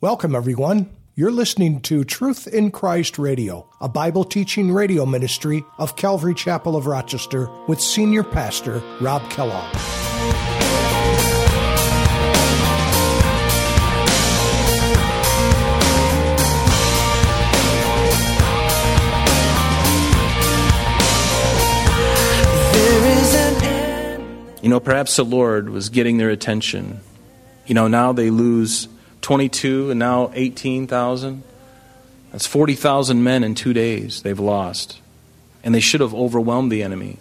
Welcome, 0.00 0.36
everyone. 0.36 0.88
You're 1.16 1.32
listening 1.32 1.80
to 1.80 2.04
Truth 2.04 2.46
in 2.46 2.70
Christ 2.70 3.18
Radio, 3.18 3.68
a 3.80 3.88
Bible 3.88 4.22
teaching 4.22 4.70
radio 4.70 5.04
ministry 5.04 5.64
of 5.76 5.96
Calvary 5.96 6.34
Chapel 6.36 6.76
of 6.76 6.86
Rochester 6.86 7.50
with 7.66 7.80
Senior 7.80 8.22
Pastor 8.22 8.80
Rob 9.00 9.28
Kellogg. 9.28 9.74
You 24.62 24.68
know, 24.68 24.78
perhaps 24.78 25.16
the 25.16 25.24
Lord 25.24 25.70
was 25.70 25.88
getting 25.88 26.18
their 26.18 26.30
attention. 26.30 27.00
You 27.66 27.74
know, 27.74 27.88
now 27.88 28.12
they 28.12 28.30
lose 28.30 28.86
22 29.22 29.90
and 29.90 29.98
now 29.98 30.30
18,000. 30.34 31.42
That's 32.32 32.46
40,000 32.46 33.22
men 33.22 33.42
in 33.44 33.54
two 33.54 33.72
days 33.72 34.22
they've 34.22 34.38
lost. 34.38 35.00
And 35.64 35.74
they 35.74 35.80
should 35.80 36.00
have 36.00 36.14
overwhelmed 36.14 36.70
the 36.70 36.82
enemy. 36.82 37.18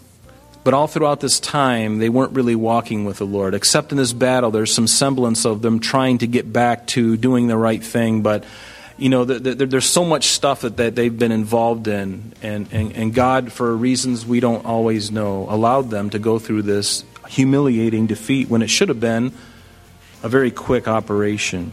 But 0.64 0.74
all 0.74 0.88
throughout 0.88 1.22
this 1.22 1.40
time, 1.40 2.00
they 2.00 2.10
weren't 2.10 2.34
really 2.34 2.56
walking 2.56 3.06
with 3.06 3.20
the 3.20 3.26
Lord. 3.26 3.54
Except 3.54 3.92
in 3.92 3.98
this 3.98 4.12
battle, 4.12 4.52
there's 4.52 4.74
some 4.74 4.86
semblance 4.88 5.46
of 5.46 5.62
them 5.62 5.80
trying 5.80 6.18
to 6.18 6.28
get 6.28 6.52
back 6.52 6.88
to 6.88 7.16
doing 7.16 7.48
the 7.48 7.56
right 7.56 7.82
thing. 7.82 8.22
But, 8.22 8.44
you 8.98 9.08
know, 9.08 9.24
the, 9.24 9.40
the, 9.40 9.66
there's 9.66 9.86
so 9.86 10.04
much 10.04 10.26
stuff 10.26 10.62
that, 10.62 10.76
that 10.76 10.94
they've 10.96 11.18
been 11.18 11.32
involved 11.32 11.88
in. 11.88 12.34
And, 12.42 12.68
and, 12.74 12.92
and 12.94 13.14
God, 13.14 13.54
for 13.54 13.74
reasons 13.74 14.26
we 14.26 14.42
don't 14.42 14.66
always 14.66 15.10
know, 15.10 15.48
allowed 15.50 15.90
them 15.90 16.10
to 16.10 16.20
go 16.20 16.38
through 16.38 16.64
this 16.64 17.06
humiliating 17.30 18.06
defeat 18.06 18.50
when 18.50 18.62
it 18.62 18.70
should 18.70 18.90
have 18.90 19.00
been 19.00 19.32
a 20.24 20.30
very 20.30 20.52
quick 20.52 20.88
operation. 20.88 21.72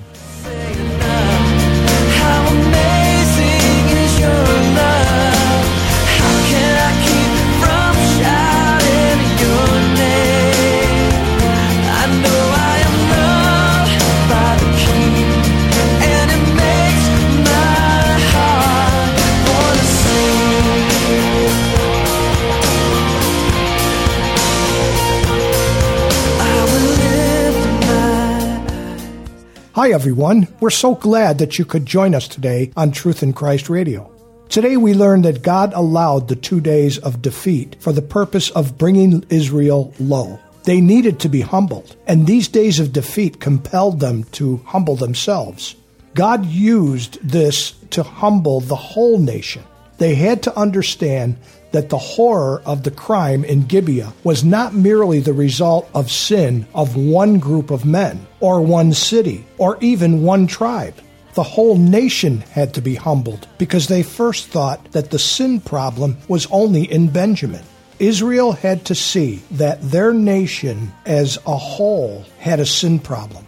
Hi, 29.84 29.92
everyone. 29.92 30.48
We're 30.60 30.70
so 30.70 30.94
glad 30.94 31.36
that 31.36 31.58
you 31.58 31.66
could 31.66 31.84
join 31.84 32.14
us 32.14 32.26
today 32.26 32.72
on 32.74 32.90
Truth 32.90 33.22
in 33.22 33.34
Christ 33.34 33.68
Radio. 33.68 34.10
Today 34.48 34.78
we 34.78 34.94
learned 34.94 35.26
that 35.26 35.42
God 35.42 35.74
allowed 35.74 36.26
the 36.26 36.36
two 36.36 36.58
days 36.58 36.96
of 36.96 37.20
defeat 37.20 37.76
for 37.80 37.92
the 37.92 38.00
purpose 38.00 38.48
of 38.48 38.78
bringing 38.78 39.26
Israel 39.28 39.92
low. 40.00 40.40
They 40.62 40.80
needed 40.80 41.20
to 41.20 41.28
be 41.28 41.42
humbled, 41.42 41.96
and 42.06 42.26
these 42.26 42.48
days 42.48 42.80
of 42.80 42.94
defeat 42.94 43.40
compelled 43.40 44.00
them 44.00 44.24
to 44.32 44.56
humble 44.64 44.96
themselves. 44.96 45.76
God 46.14 46.46
used 46.46 47.18
this 47.22 47.72
to 47.90 48.02
humble 48.02 48.60
the 48.60 48.76
whole 48.76 49.18
nation. 49.18 49.64
They 49.98 50.14
had 50.14 50.42
to 50.44 50.58
understand 50.58 51.36
that 51.74 51.88
the 51.88 51.98
horror 51.98 52.62
of 52.64 52.84
the 52.84 52.90
crime 52.92 53.44
in 53.44 53.66
Gibeah 53.66 54.12
was 54.22 54.44
not 54.44 54.74
merely 54.74 55.18
the 55.18 55.32
result 55.32 55.90
of 55.92 56.08
sin 56.08 56.68
of 56.72 56.94
one 56.94 57.40
group 57.40 57.72
of 57.72 57.84
men, 57.84 58.28
or 58.38 58.60
one 58.60 58.92
city, 58.92 59.44
or 59.58 59.76
even 59.80 60.22
one 60.22 60.46
tribe. 60.46 60.94
The 61.34 61.42
whole 61.42 61.76
nation 61.76 62.42
had 62.52 62.74
to 62.74 62.80
be 62.80 62.94
humbled 62.94 63.48
because 63.58 63.88
they 63.88 64.04
first 64.04 64.46
thought 64.46 64.92
that 64.92 65.10
the 65.10 65.18
sin 65.18 65.60
problem 65.60 66.16
was 66.28 66.46
only 66.52 66.84
in 66.84 67.08
Benjamin. 67.08 67.64
Israel 67.98 68.52
had 68.52 68.84
to 68.84 68.94
see 68.94 69.42
that 69.50 69.82
their 69.82 70.12
nation 70.12 70.92
as 71.06 71.38
a 71.44 71.56
whole 71.56 72.24
had 72.38 72.60
a 72.60 72.66
sin 72.66 73.00
problem. 73.00 73.44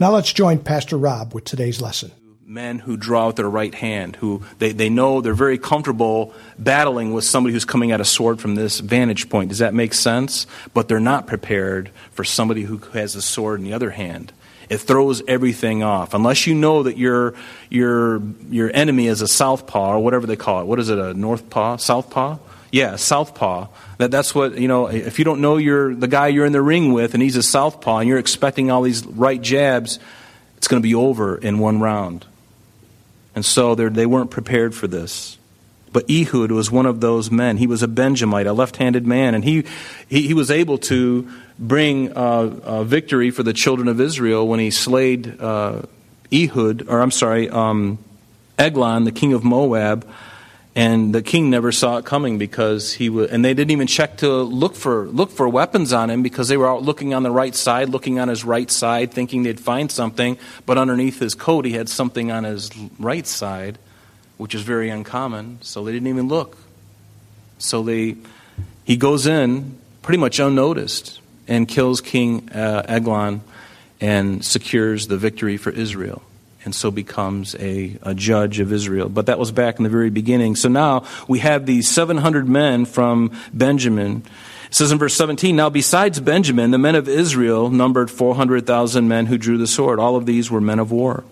Now 0.00 0.10
let's 0.10 0.32
join 0.32 0.58
Pastor 0.58 0.96
Rob 0.96 1.32
with 1.32 1.44
today's 1.44 1.80
lesson 1.80 2.10
men 2.48 2.78
who 2.78 2.96
draw 2.96 3.26
out 3.26 3.36
their 3.36 3.50
right 3.50 3.74
hand, 3.74 4.16
who 4.16 4.42
they, 4.58 4.72
they 4.72 4.88
know 4.88 5.20
they're 5.20 5.34
very 5.34 5.58
comfortable 5.58 6.32
battling 6.58 7.12
with 7.12 7.22
somebody 7.22 7.52
who's 7.52 7.66
coming 7.66 7.92
at 7.92 8.00
a 8.00 8.06
sword 8.06 8.40
from 8.40 8.54
this 8.54 8.80
vantage 8.80 9.28
point. 9.28 9.50
Does 9.50 9.58
that 9.58 9.74
make 9.74 9.92
sense? 9.92 10.46
But 10.72 10.88
they're 10.88 10.98
not 10.98 11.26
prepared 11.26 11.90
for 12.12 12.24
somebody 12.24 12.62
who 12.62 12.78
has 12.94 13.14
a 13.14 13.20
sword 13.20 13.60
in 13.60 13.66
the 13.66 13.74
other 13.74 13.90
hand. 13.90 14.32
It 14.70 14.78
throws 14.78 15.22
everything 15.28 15.82
off. 15.82 16.14
Unless 16.14 16.46
you 16.46 16.54
know 16.54 16.84
that 16.84 16.96
your, 16.96 17.34
your, 17.68 18.22
your 18.48 18.70
enemy 18.72 19.08
is 19.08 19.20
a 19.20 19.28
southpaw, 19.28 19.96
or 19.96 19.98
whatever 19.98 20.26
they 20.26 20.36
call 20.36 20.62
it. 20.62 20.64
What 20.64 20.78
is 20.78 20.88
it, 20.88 20.98
a 20.98 21.12
north 21.12 21.50
northpaw? 21.50 21.78
Southpaw? 21.82 22.38
Yeah, 22.72 22.96
southpaw. 22.96 23.68
That, 23.98 24.10
that's 24.10 24.34
what, 24.34 24.56
you 24.56 24.68
know, 24.68 24.86
if 24.86 25.18
you 25.18 25.24
don't 25.26 25.42
know 25.42 25.58
you're 25.58 25.94
the 25.94 26.08
guy 26.08 26.28
you're 26.28 26.46
in 26.46 26.52
the 26.52 26.62
ring 26.62 26.94
with 26.94 27.12
and 27.12 27.22
he's 27.22 27.36
a 27.36 27.42
southpaw 27.42 27.98
and 27.98 28.08
you're 28.08 28.18
expecting 28.18 28.70
all 28.70 28.80
these 28.80 29.04
right 29.04 29.40
jabs, 29.40 29.98
it's 30.56 30.66
going 30.66 30.80
to 30.80 30.86
be 30.86 30.94
over 30.94 31.36
in 31.36 31.58
one 31.58 31.80
round. 31.80 32.24
And 33.38 33.44
so 33.44 33.76
they 33.76 34.04
weren't 34.04 34.32
prepared 34.32 34.74
for 34.74 34.88
this. 34.88 35.38
But 35.92 36.10
Ehud 36.10 36.50
was 36.50 36.72
one 36.72 36.86
of 36.86 37.00
those 37.00 37.30
men. 37.30 37.56
He 37.56 37.68
was 37.68 37.84
a 37.84 37.86
Benjamite, 37.86 38.48
a 38.48 38.52
left 38.52 38.78
handed 38.78 39.06
man, 39.06 39.36
and 39.36 39.44
he, 39.44 39.64
he, 40.08 40.22
he, 40.22 40.34
was 40.34 40.50
able 40.50 40.76
to 40.78 41.30
bring 41.56 42.10
uh, 42.14 42.82
victory 42.82 43.30
for 43.30 43.44
the 43.44 43.52
children 43.52 43.86
of 43.86 44.00
Israel 44.00 44.48
when 44.48 44.58
he 44.58 44.72
slayed 44.72 45.40
uh, 45.40 45.82
Ehud, 46.32 46.88
or 46.88 47.00
I'm 47.00 47.12
sorry, 47.12 47.48
um, 47.48 48.00
Eglon, 48.58 49.04
the 49.04 49.12
king 49.12 49.32
of 49.34 49.44
Moab, 49.44 50.04
and 50.78 51.12
the 51.12 51.22
king 51.22 51.50
never 51.50 51.72
saw 51.72 51.96
it 51.96 52.04
coming 52.04 52.38
because 52.38 52.92
he 52.92 53.10
was, 53.10 53.32
and 53.32 53.44
they 53.44 53.52
didn't 53.52 53.72
even 53.72 53.88
check 53.88 54.18
to 54.18 54.30
look 54.30 54.76
for 54.76 55.08
look 55.08 55.32
for 55.32 55.48
weapons 55.48 55.92
on 55.92 56.08
him 56.08 56.22
because 56.22 56.46
they 56.46 56.56
were 56.56 56.70
out 56.70 56.84
looking 56.84 57.12
on 57.14 57.24
the 57.24 57.32
right 57.32 57.56
side, 57.56 57.88
looking 57.88 58.20
on 58.20 58.28
his 58.28 58.44
right 58.44 58.70
side, 58.70 59.10
thinking 59.10 59.42
they'd 59.42 59.58
find 59.58 59.90
something, 59.90 60.38
but 60.66 60.78
underneath 60.78 61.18
his 61.18 61.34
coat 61.34 61.64
he 61.64 61.72
had 61.72 61.88
something 61.88 62.30
on 62.30 62.44
his 62.44 62.70
right 63.00 63.26
side, 63.26 63.76
which 64.36 64.54
is 64.54 64.62
very 64.62 64.88
uncommon. 64.88 65.58
So 65.62 65.82
they 65.82 65.90
didn't 65.90 66.06
even 66.06 66.28
look. 66.28 66.56
So 67.58 67.82
they, 67.82 68.14
he 68.84 68.96
goes 68.96 69.26
in 69.26 69.80
pretty 70.02 70.18
much 70.18 70.38
unnoticed 70.38 71.20
and 71.48 71.66
kills 71.66 72.00
King 72.00 72.50
uh, 72.50 72.84
Eglon 72.86 73.40
and 74.00 74.44
secures 74.44 75.08
the 75.08 75.16
victory 75.16 75.56
for 75.56 75.70
Israel 75.70 76.22
and 76.64 76.74
so 76.74 76.90
becomes 76.90 77.54
a, 77.56 77.96
a, 78.02 78.14
judge 78.14 78.58
of 78.60 78.72
Israel. 78.72 79.08
But 79.08 79.26
that 79.26 79.38
was 79.38 79.52
back 79.52 79.78
in 79.78 79.84
the 79.84 79.90
very 79.90 80.10
beginning. 80.10 80.56
So 80.56 80.68
now 80.68 81.04
we 81.28 81.38
have 81.38 81.66
these 81.66 81.88
700 81.88 82.48
men 82.48 82.84
from 82.84 83.30
Benjamin. 83.52 84.24
It 84.66 84.74
says 84.74 84.92
in 84.92 84.98
verse 84.98 85.14
17, 85.14 85.54
Now 85.54 85.70
besides 85.70 86.20
Benjamin, 86.20 86.70
the 86.70 86.78
men 86.78 86.94
of 86.94 87.08
Israel 87.08 87.70
numbered 87.70 88.10
400,000 88.10 89.08
men 89.08 89.26
who 89.26 89.38
drew 89.38 89.56
the 89.56 89.66
sword. 89.66 89.98
All 89.98 90.16
of 90.16 90.26
these 90.26 90.50
were 90.50 90.60
men 90.60 90.78
of 90.78 90.90
war. 90.90 91.24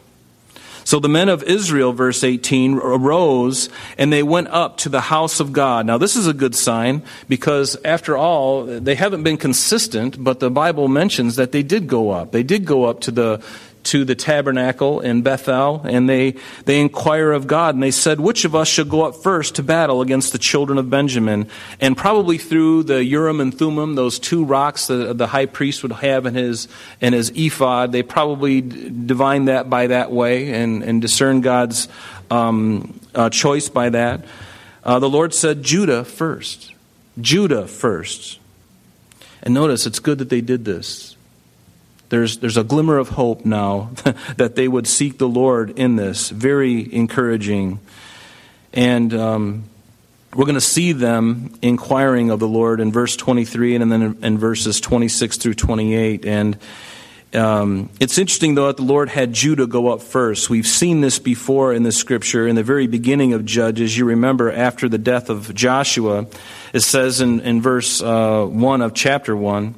So 0.86 1.00
the 1.00 1.08
men 1.08 1.28
of 1.28 1.42
Israel, 1.42 1.92
verse 1.92 2.22
18, 2.22 2.74
arose 2.74 3.68
and 3.98 4.12
they 4.12 4.22
went 4.22 4.46
up 4.46 4.76
to 4.78 4.88
the 4.88 5.00
house 5.00 5.40
of 5.40 5.52
God. 5.52 5.84
Now, 5.84 5.98
this 5.98 6.14
is 6.14 6.28
a 6.28 6.32
good 6.32 6.54
sign 6.54 7.02
because, 7.28 7.76
after 7.84 8.16
all, 8.16 8.62
they 8.64 8.94
haven't 8.94 9.24
been 9.24 9.36
consistent, 9.36 10.22
but 10.22 10.38
the 10.38 10.48
Bible 10.48 10.86
mentions 10.86 11.34
that 11.36 11.50
they 11.50 11.64
did 11.64 11.88
go 11.88 12.12
up. 12.12 12.30
They 12.30 12.44
did 12.44 12.66
go 12.66 12.84
up 12.84 13.00
to 13.00 13.10
the 13.10 13.42
to 13.86 14.04
the 14.04 14.14
tabernacle 14.14 15.00
in 15.00 15.22
Bethel, 15.22 15.80
and 15.84 16.08
they, 16.08 16.36
they 16.64 16.80
inquire 16.80 17.32
of 17.32 17.46
God, 17.46 17.74
and 17.74 17.82
they 17.82 17.90
said, 17.90 18.20
Which 18.20 18.44
of 18.44 18.54
us 18.54 18.68
shall 18.68 18.84
go 18.84 19.04
up 19.04 19.16
first 19.16 19.56
to 19.56 19.62
battle 19.62 20.02
against 20.02 20.32
the 20.32 20.38
children 20.38 20.78
of 20.78 20.90
Benjamin? 20.90 21.48
And 21.80 21.96
probably 21.96 22.38
through 22.38 22.84
the 22.84 23.04
Urim 23.04 23.40
and 23.40 23.56
Thummim, 23.56 23.94
those 23.94 24.18
two 24.18 24.44
rocks 24.44 24.88
that 24.88 25.18
the 25.18 25.26
high 25.26 25.46
priest 25.46 25.82
would 25.82 25.92
have 25.92 26.26
in 26.26 26.34
his, 26.34 26.68
in 27.00 27.12
his 27.12 27.30
ephod, 27.34 27.92
they 27.92 28.02
probably 28.02 28.60
divined 28.60 29.48
that 29.48 29.70
by 29.70 29.88
that 29.88 30.10
way 30.12 30.52
and, 30.52 30.82
and 30.82 31.00
discern 31.00 31.40
God's 31.40 31.88
um, 32.30 33.00
uh, 33.14 33.30
choice 33.30 33.68
by 33.68 33.90
that. 33.90 34.24
Uh, 34.84 34.98
the 34.98 35.10
Lord 35.10 35.34
said, 35.34 35.62
Judah 35.62 36.04
first. 36.04 36.74
Judah 37.20 37.66
first. 37.66 38.38
And 39.42 39.54
notice, 39.54 39.86
it's 39.86 40.00
good 40.00 40.18
that 40.18 40.28
they 40.28 40.40
did 40.40 40.64
this 40.64 41.15
there's, 42.08 42.38
there's 42.38 42.56
a 42.56 42.64
glimmer 42.64 42.98
of 42.98 43.10
hope 43.10 43.44
now 43.44 43.90
that 44.36 44.54
they 44.54 44.68
would 44.68 44.86
seek 44.86 45.18
the 45.18 45.28
Lord 45.28 45.78
in 45.78 45.96
this. 45.96 46.30
Very 46.30 46.94
encouraging. 46.94 47.80
And 48.72 49.12
um, 49.14 49.64
we're 50.34 50.44
going 50.44 50.54
to 50.54 50.60
see 50.60 50.92
them 50.92 51.58
inquiring 51.62 52.30
of 52.30 52.38
the 52.38 52.48
Lord 52.48 52.80
in 52.80 52.92
verse 52.92 53.16
23 53.16 53.76
and 53.76 53.90
then 53.90 54.18
in, 54.22 54.38
verses 54.38 54.80
26 54.80 55.38
through 55.38 55.54
28. 55.54 56.24
And 56.24 56.58
um, 57.34 57.90
it's 57.98 58.18
interesting, 58.18 58.54
though, 58.54 58.68
that 58.68 58.76
the 58.76 58.84
Lord 58.84 59.08
had 59.08 59.32
Judah 59.32 59.66
go 59.66 59.88
up 59.88 60.00
first. 60.00 60.48
We've 60.48 60.66
seen 60.66 61.00
this 61.00 61.18
before 61.18 61.72
in 61.72 61.82
the 61.82 61.92
scripture 61.92 62.46
in 62.46 62.54
the 62.54 62.62
very 62.62 62.86
beginning 62.86 63.32
of 63.32 63.44
Judges. 63.44 63.98
You 63.98 64.04
remember 64.04 64.52
after 64.52 64.88
the 64.88 64.98
death 64.98 65.28
of 65.28 65.52
Joshua, 65.54 66.26
it 66.72 66.80
says 66.80 67.20
in, 67.20 67.40
in 67.40 67.60
verse 67.60 68.00
uh, 68.00 68.44
1 68.44 68.82
of 68.82 68.94
chapter 68.94 69.34
1 69.34 69.74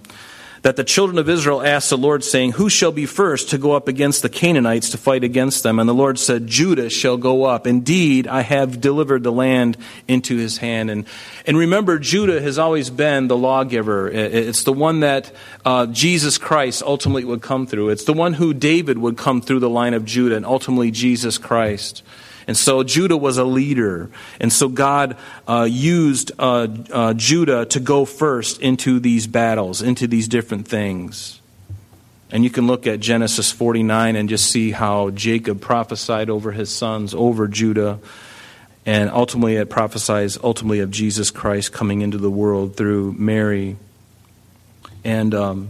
that 0.69 0.77
the 0.77 0.85
children 0.85 1.17
of 1.17 1.31
Israel 1.31 1.63
asked 1.63 1.89
the 1.89 1.97
Lord, 1.97 2.23
saying, 2.23 2.53
Who 2.53 2.69
shall 2.69 2.93
be 2.93 3.07
first 3.07 3.49
to 3.49 3.57
go 3.57 3.73
up 3.73 3.89
against 3.89 4.21
the 4.21 4.29
Canaanites 4.29 4.91
to 4.91 4.99
fight 4.99 5.25
against 5.25 5.63
them? 5.63 5.79
And 5.79 5.89
the 5.89 5.95
Lord 5.95 6.19
said, 6.19 6.47
Judah 6.47 6.91
shall 6.91 7.17
go 7.17 7.45
up. 7.45 7.67
Indeed, 7.67 8.27
I 8.27 8.43
have 8.43 8.79
delivered 8.79 9.23
the 9.23 9.33
land 9.33 9.79
into 10.07 10.37
his 10.37 10.59
hand. 10.59 10.91
And, 10.91 11.07
and 11.47 11.57
remember, 11.57 11.99
Judah 11.99 12.39
has 12.43 12.59
always 12.59 12.91
been 12.91 13.29
the 13.29 13.37
lawgiver. 13.37 14.11
It's 14.11 14.65
the 14.65 14.75
one 14.75 15.01
that 15.01 15.33
uh, 15.65 15.87
Jesus 15.87 16.37
Christ 16.37 16.83
ultimately 16.83 17.25
would 17.25 17.41
come 17.41 17.67
through. 17.67 17.89
It's 17.89 18.05
the 18.05 18.13
one 18.13 18.35
who 18.35 18.53
David 18.53 18.99
would 18.99 19.17
come 19.17 19.41
through 19.41 19.61
the 19.61 19.71
line 19.71 19.95
of 19.95 20.05
Judah, 20.05 20.37
and 20.37 20.45
ultimately 20.45 20.91
Jesus 20.91 21.39
Christ. 21.39 22.03
And 22.49 22.57
so 22.57 22.83
Judah 22.83 23.17
was 23.19 23.37
a 23.37 23.45
leader. 23.45 24.09
And 24.41 24.51
so 24.51 24.69
God 24.69 25.19
uh, 25.47 25.69
used 25.71 26.33
uh, 26.39 26.67
uh, 26.91 27.13
Judah 27.13 27.67
to 27.67 27.79
go 27.79 28.07
first 28.07 28.63
into 28.63 28.99
these 28.99 29.27
battles, 29.27 29.83
into 29.83 30.07
these 30.07 30.29
different 30.29 30.67
things. 30.67 31.41
And 32.31 32.45
you 32.45 32.51
can 32.51 32.67
look 32.67 32.87
at 32.87 33.01
Genesis 33.01 33.53
49 33.53 34.17
and 34.17 34.31
just 34.31 34.51
see 34.51 34.71
how 34.71 35.11
Jacob 35.11 35.61
prophesied 35.61 36.31
over 36.31 36.51
his 36.51 36.71
sons, 36.71 37.15
over 37.15 37.49
Judah. 37.49 37.99
And 38.87 39.11
ultimately, 39.11 39.57
it 39.57 39.69
prophesies 39.69 40.39
ultimately 40.43 40.81
of 40.81 40.91
Jesus 40.91 41.31
Christ 41.31 41.75
coming 41.75 42.01
into 42.01 42.17
the 42.17 42.31
world 42.31 42.77
through 42.77 43.13
Mary. 43.13 43.77
And 45.05 45.35
um, 45.35 45.69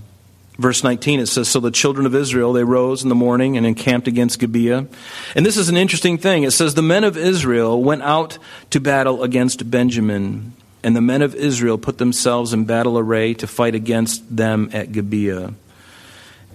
Verse 0.59 0.83
19, 0.83 1.21
it 1.21 1.27
says, 1.27 1.49
So 1.49 1.61
the 1.61 1.71
children 1.71 2.05
of 2.05 2.17
Israel, 2.17 2.53
they 2.53 2.65
rose 2.65 3.05
in 3.05 3.09
the 3.09 3.15
morning 3.15 3.57
and 3.57 3.65
encamped 3.65 4.09
against 4.09 4.41
Gibeah. 4.41 4.89
And 5.37 5.47
this 5.47 5.57
is 5.57 5.69
an 5.69 5.77
interesting 5.77 6.19
thing. 6.19 6.43
It 6.43 6.51
says, 6.51 6.75
The 6.75 6.83
men 6.83 7.05
of 7.05 7.17
Israel 7.17 7.81
went 7.81 8.03
out 8.03 8.39
to 8.71 8.81
battle 8.81 9.23
against 9.23 9.71
Benjamin. 9.71 10.55
And 10.83 10.97
the 10.97 11.01
men 11.01 11.23
of 11.23 11.37
Israel 11.37 11.79
put 11.79 11.99
themselves 11.99 12.53
in 12.53 12.65
battle 12.65 12.99
array 12.99 13.35
to 13.35 13.47
fight 13.47 13.77
against 13.77 14.37
them 14.37 14.71
at 14.73 14.91
Gibeah. 14.91 15.55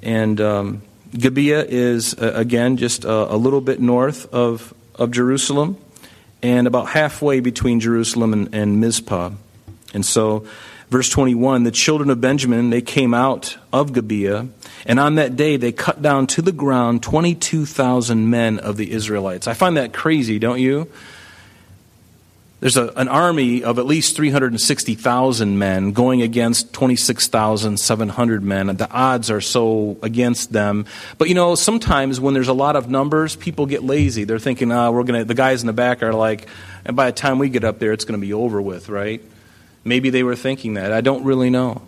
And 0.02 0.42
um, 0.42 0.82
Gibeah 1.18 1.64
is, 1.64 2.14
uh, 2.16 2.34
again, 2.36 2.76
just 2.76 3.06
a, 3.06 3.34
a 3.34 3.38
little 3.38 3.62
bit 3.62 3.80
north 3.80 4.34
of, 4.34 4.74
of 4.96 5.12
Jerusalem 5.12 5.78
and 6.42 6.68
about 6.68 6.90
halfway 6.90 7.40
between 7.40 7.80
Jerusalem 7.80 8.34
and, 8.34 8.54
and 8.54 8.82
Mizpah. 8.82 9.32
And 9.94 10.06
so 10.06 10.46
Verse 10.94 11.10
21 11.10 11.64
The 11.64 11.72
children 11.72 12.12
of 12.12 12.22
Benjamin, 12.22 12.70
they 12.70 12.84
came 12.84 13.16
out 13.16 13.58
of 13.74 13.94
Gibeah, 13.94 14.46
and 14.86 15.00
on 15.00 15.16
that 15.16 15.36
day 15.36 15.58
they 15.58 15.72
cut 15.72 16.04
down 16.04 16.28
to 16.28 16.44
the 16.44 16.52
ground 16.52 17.02
22,000 17.02 18.30
men 18.30 18.60
of 18.60 18.78
the 18.78 18.92
Israelites. 18.92 19.48
I 19.48 19.56
find 19.56 19.76
that 19.78 19.92
crazy, 19.92 20.38
don't 20.38 20.60
you? 20.60 20.88
There's 22.60 22.78
a, 22.78 22.90
an 22.90 23.08
army 23.08 23.64
of 23.64 23.80
at 23.80 23.88
least 23.88 24.16
360,000 24.16 25.58
men 25.58 25.94
going 25.94 26.22
against 26.22 26.74
26,700 26.74 28.44
men. 28.44 28.68
The 28.68 28.92
odds 28.92 29.32
are 29.32 29.42
so 29.42 29.98
against 30.04 30.54
them. 30.54 30.86
But 31.18 31.28
you 31.28 31.34
know, 31.34 31.56
sometimes 31.56 32.20
when 32.20 32.36
there's 32.36 32.50
a 32.50 32.54
lot 32.54 32.76
of 32.76 32.88
numbers, 32.88 33.36
people 33.36 33.66
get 33.66 33.82
lazy. 33.82 34.26
They're 34.26 34.38
thinking, 34.38 34.72
oh, 34.72 34.92
we're 34.92 35.06
going 35.06 35.22
to, 35.22 35.26
the 35.26 35.34
guys 35.34 35.64
in 35.64 35.68
the 35.68 35.74
back 35.74 36.04
are 36.04 36.14
like, 36.14 36.48
and 36.86 36.96
by 36.96 37.08
the 37.08 37.18
time 37.18 37.40
we 37.40 37.50
get 37.50 37.64
up 37.64 37.80
there, 37.80 37.94
it's 37.94 38.06
going 38.06 38.22
to 38.22 38.24
be 38.24 38.34
over 38.34 38.62
with, 38.62 38.90
right? 38.90 39.24
Maybe 39.84 40.10
they 40.10 40.24
were 40.24 40.36
thinking 40.36 40.76
that. 40.76 40.92
I 40.92 41.02
don't 41.02 41.24
really 41.24 41.50
know. 41.50 41.82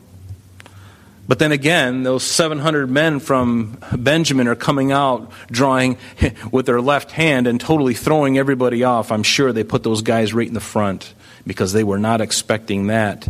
But 1.28 1.40
then 1.40 1.52
again, 1.52 2.04
those 2.04 2.24
700 2.24 2.90
men 2.90 3.20
from 3.20 3.80
Benjamin 3.98 4.48
are 4.48 4.56
coming 4.56 4.92
out 4.92 5.32
drawing 5.50 5.98
with 6.52 6.68
their 6.68 6.82
left 6.82 7.12
hand 7.12 7.48
and 7.48 7.60
totally 7.60 7.96
throwing 7.96 8.38
everybody 8.38 8.84
off. 8.84 9.12
I'm 9.12 9.24
sure 9.24 9.52
they 9.52 9.64
put 9.64 9.84
those 9.84 10.02
guys 10.02 10.34
right 10.34 10.48
in 10.48 10.54
the 10.54 10.60
front 10.60 11.14
because 11.48 11.74
they 11.74 11.84
were 11.84 11.98
not 11.98 12.22
expecting 12.22 12.88
that. 12.88 13.28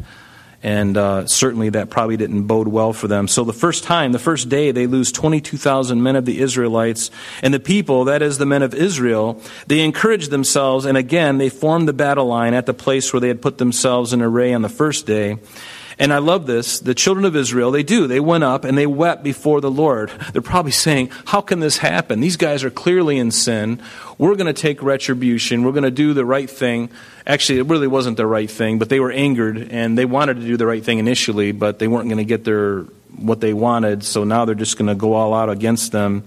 And 0.66 0.98
uh, 0.98 1.28
certainly 1.28 1.70
that 1.70 1.92
probably 1.92 2.18
didn't 2.18 2.46
bode 2.46 2.68
well 2.68 2.92
for 2.92 3.08
them. 3.08 3.28
So 3.28 3.44
the 3.44 3.54
first 3.54 3.84
time, 3.84 4.14
the 4.14 4.18
first 4.18 4.50
day, 4.50 4.72
they 4.72 4.88
lose 4.88 5.12
22,000 5.12 6.02
men 6.02 6.16
of 6.16 6.26
the 6.26 6.42
Israelites. 6.42 7.12
And 7.44 7.54
the 7.54 7.60
people, 7.60 8.06
that 8.06 8.24
is 8.24 8.40
the 8.40 8.48
men 8.48 8.64
of 8.64 8.74
Israel, 8.74 9.40
they 9.68 9.82
encouraged 9.82 10.32
themselves. 10.32 10.86
And 10.86 10.98
again, 10.98 11.38
they 11.38 11.50
formed 11.50 11.88
the 11.88 11.94
battle 11.94 12.26
line 12.26 12.56
at 12.56 12.66
the 12.66 12.74
place 12.74 13.14
where 13.14 13.20
they 13.20 13.28
had 13.28 13.44
put 13.44 13.60
themselves 13.60 14.12
in 14.12 14.24
array 14.24 14.56
on 14.56 14.64
the 14.64 14.70
first 14.70 15.06
day. 15.06 15.38
And 15.97 16.12
I 16.12 16.18
love 16.18 16.45
this. 16.45 16.80
The 16.80 16.94
children 16.94 17.25
of 17.25 17.36
Israel, 17.36 17.71
they 17.71 17.83
do. 17.83 18.07
They 18.07 18.19
went 18.19 18.44
up 18.44 18.65
and 18.65 18.77
they 18.77 18.86
wept 18.86 19.24
before 19.24 19.62
the 19.62 19.71
Lord. 19.71 20.12
They're 20.33 20.42
probably 20.42 20.71
saying, 20.71 21.09
How 21.25 21.42
can 21.42 21.62
this 21.62 21.77
happen? 21.77 22.19
These 22.19 22.38
guys 22.38 22.63
are 22.63 22.69
clearly 22.69 23.18
in 23.18 23.31
sin. 23.31 23.81
We're 24.18 24.36
going 24.36 24.53
to 24.53 24.62
take 24.62 24.83
retribution. 24.83 25.63
We're 25.63 25.71
going 25.71 25.83
to 25.83 25.92
do 25.92 26.13
the 26.13 26.25
right 26.25 26.50
thing. 26.50 26.89
Actually, 27.25 27.59
it 27.59 27.68
really 27.68 27.88
wasn't 27.88 28.18
the 28.18 28.27
right 28.27 28.50
thing, 28.50 28.77
but 28.77 28.89
they 28.89 29.00
were 29.00 29.12
angered 29.12 29.69
and 29.71 29.97
they 29.97 30.06
wanted 30.06 30.36
to 30.36 30.45
do 30.45 30.57
the 30.57 30.68
right 30.68 30.83
thing 30.83 31.00
initially, 31.00 31.51
but 31.51 31.80
they 31.80 31.88
weren't 31.88 32.09
going 32.09 32.18
to 32.18 32.25
get 32.25 32.44
their 32.44 32.81
what 33.15 33.39
they 33.39 33.53
wanted. 33.53 34.03
So 34.03 34.24
now 34.25 34.45
they're 34.45 34.56
just 34.56 34.77
going 34.77 34.88
to 34.88 34.95
go 34.95 35.13
all 35.13 35.33
out 35.33 35.50
against 35.50 35.92
them. 35.92 36.24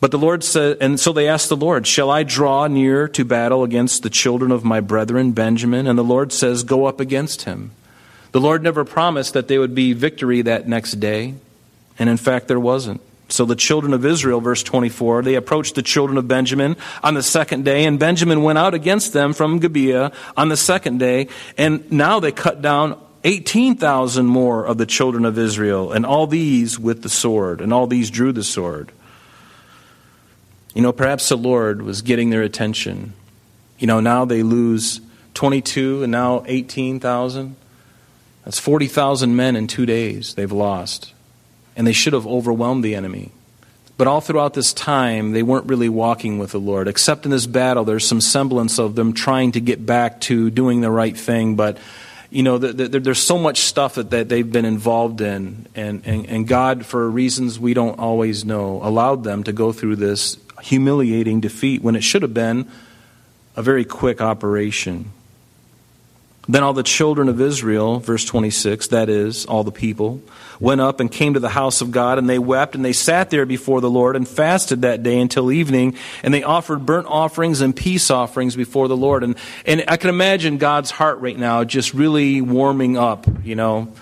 But 0.00 0.12
the 0.12 0.18
Lord 0.18 0.42
said, 0.42 0.78
and 0.80 0.98
so 0.98 1.12
they 1.12 1.28
asked 1.28 1.50
the 1.50 1.56
Lord, 1.56 1.86
Shall 1.86 2.10
I 2.10 2.22
draw 2.22 2.66
near 2.68 3.06
to 3.08 3.24
battle 3.24 3.64
against 3.64 4.02
the 4.02 4.10
children 4.10 4.50
of 4.50 4.64
my 4.64 4.80
brethren, 4.80 5.32
Benjamin? 5.32 5.86
And 5.86 5.98
the 5.98 6.04
Lord 6.04 6.32
says, 6.32 6.64
Go 6.64 6.86
up 6.86 7.00
against 7.00 7.42
him. 7.42 7.72
The 8.32 8.40
Lord 8.40 8.62
never 8.62 8.84
promised 8.84 9.34
that 9.34 9.48
there 9.48 9.60
would 9.60 9.74
be 9.74 9.92
victory 9.92 10.42
that 10.42 10.68
next 10.68 10.92
day, 11.00 11.34
and 11.98 12.08
in 12.08 12.16
fact, 12.16 12.48
there 12.48 12.60
wasn't. 12.60 13.00
So 13.28 13.44
the 13.44 13.56
children 13.56 13.92
of 13.92 14.04
Israel, 14.04 14.40
verse 14.40 14.62
24, 14.62 15.22
they 15.22 15.36
approached 15.36 15.76
the 15.76 15.82
children 15.82 16.18
of 16.18 16.26
Benjamin 16.26 16.76
on 17.02 17.14
the 17.14 17.22
second 17.22 17.64
day, 17.64 17.84
and 17.84 17.98
Benjamin 17.98 18.42
went 18.42 18.58
out 18.58 18.74
against 18.74 19.12
them 19.12 19.32
from 19.32 19.58
Gibeah 19.58 20.12
on 20.36 20.48
the 20.48 20.56
second 20.56 20.98
day, 20.98 21.28
and 21.56 21.90
now 21.92 22.20
they 22.20 22.32
cut 22.32 22.60
down 22.60 23.00
18,000 23.22 24.26
more 24.26 24.64
of 24.64 24.78
the 24.78 24.86
children 24.86 25.24
of 25.24 25.38
Israel, 25.38 25.92
and 25.92 26.06
all 26.06 26.26
these 26.26 26.78
with 26.78 27.02
the 27.02 27.08
sword, 27.08 27.60
and 27.60 27.72
all 27.72 27.86
these 27.86 28.10
drew 28.10 28.32
the 28.32 28.44
sword. 28.44 28.92
You 30.74 30.82
know, 30.82 30.92
perhaps 30.92 31.28
the 31.28 31.36
Lord 31.36 31.82
was 31.82 32.02
getting 32.02 32.30
their 32.30 32.42
attention. 32.42 33.12
You 33.78 33.86
know, 33.86 34.00
now 34.00 34.24
they 34.24 34.42
lose 34.42 35.00
22 35.34 36.04
and 36.04 36.12
now 36.12 36.44
18,000. 36.46 37.56
That's 38.44 38.58
40,000 38.58 39.36
men 39.36 39.56
in 39.56 39.66
two 39.66 39.86
days 39.86 40.34
they've 40.34 40.50
lost. 40.50 41.12
And 41.76 41.86
they 41.86 41.92
should 41.92 42.12
have 42.12 42.26
overwhelmed 42.26 42.84
the 42.84 42.94
enemy. 42.94 43.30
But 44.00 44.06
all 44.06 44.22
throughout 44.22 44.54
this 44.54 44.72
time, 44.72 45.32
they 45.32 45.42
weren't 45.42 45.66
really 45.66 45.90
walking 45.90 46.38
with 46.38 46.52
the 46.52 46.58
Lord. 46.58 46.88
Except 46.88 47.26
in 47.26 47.30
this 47.30 47.46
battle, 47.46 47.84
there's 47.84 48.06
some 48.06 48.22
semblance 48.22 48.78
of 48.78 48.94
them 48.94 49.12
trying 49.12 49.52
to 49.52 49.60
get 49.60 49.84
back 49.84 50.22
to 50.22 50.48
doing 50.48 50.80
the 50.80 50.90
right 50.90 51.14
thing. 51.14 51.54
But, 51.54 51.76
you 52.30 52.42
know, 52.42 52.56
the, 52.56 52.72
the, 52.72 52.98
there's 52.98 53.22
so 53.22 53.36
much 53.36 53.58
stuff 53.58 53.96
that, 53.96 54.08
that 54.08 54.30
they've 54.30 54.50
been 54.50 54.64
involved 54.64 55.20
in. 55.20 55.66
And, 55.74 56.00
and, 56.06 56.26
and 56.30 56.48
God, 56.48 56.86
for 56.86 57.10
reasons 57.10 57.60
we 57.60 57.74
don't 57.74 57.98
always 57.98 58.42
know, 58.42 58.80
allowed 58.82 59.22
them 59.22 59.44
to 59.44 59.52
go 59.52 59.70
through 59.70 59.96
this 59.96 60.38
humiliating 60.62 61.40
defeat 61.40 61.82
when 61.82 61.94
it 61.94 62.02
should 62.02 62.22
have 62.22 62.32
been 62.32 62.70
a 63.54 63.62
very 63.62 63.84
quick 63.84 64.22
operation. 64.22 65.12
Then 66.48 66.62
all 66.62 66.72
the 66.72 66.82
children 66.82 67.28
of 67.28 67.40
Israel, 67.40 68.00
verse 68.00 68.24
26, 68.24 68.88
that 68.88 69.08
is, 69.08 69.44
all 69.46 69.62
the 69.62 69.70
people, 69.70 70.22
went 70.58 70.80
up 70.80 70.98
and 70.98 71.10
came 71.10 71.34
to 71.34 71.40
the 71.40 71.50
house 71.50 71.80
of 71.80 71.90
God, 71.90 72.18
and 72.18 72.28
they 72.28 72.38
wept, 72.38 72.74
and 72.74 72.84
they 72.84 72.92
sat 72.92 73.30
there 73.30 73.46
before 73.46 73.80
the 73.80 73.90
Lord, 73.90 74.16
and 74.16 74.26
fasted 74.26 74.82
that 74.82 75.02
day 75.02 75.20
until 75.20 75.52
evening, 75.52 75.96
and 76.22 76.32
they 76.32 76.42
offered 76.42 76.84
burnt 76.86 77.06
offerings 77.08 77.60
and 77.60 77.76
peace 77.76 78.10
offerings 78.10 78.56
before 78.56 78.88
the 78.88 78.96
Lord. 78.96 79.22
And, 79.22 79.36
and 79.66 79.84
I 79.86 79.96
can 79.96 80.10
imagine 80.10 80.58
God's 80.58 80.90
heart 80.90 81.18
right 81.20 81.38
now 81.38 81.64
just 81.64 81.94
really 81.94 82.40
warming 82.40 82.96
up, 82.96 83.26
you 83.44 83.54
know, 83.54 83.92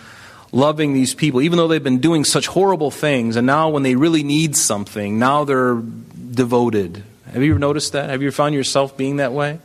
loving 0.52 0.94
these 0.94 1.14
people, 1.14 1.42
even 1.42 1.58
though 1.58 1.68
they've 1.68 1.82
been 1.82 1.98
doing 1.98 2.24
such 2.24 2.46
horrible 2.46 2.90
things, 2.90 3.36
and 3.36 3.46
now 3.46 3.68
when 3.68 3.82
they 3.82 3.94
really 3.94 4.22
need 4.22 4.56
something, 4.56 5.18
now 5.18 5.44
they're 5.44 5.74
devoted. 5.74 7.02
Have 7.32 7.42
you 7.42 7.50
ever 7.50 7.58
noticed 7.58 7.92
that? 7.92 8.10
Have 8.10 8.22
you 8.22 8.30
found 8.30 8.54
yourself 8.54 8.96
being 8.96 9.16
that 9.16 9.32
way? 9.32 9.58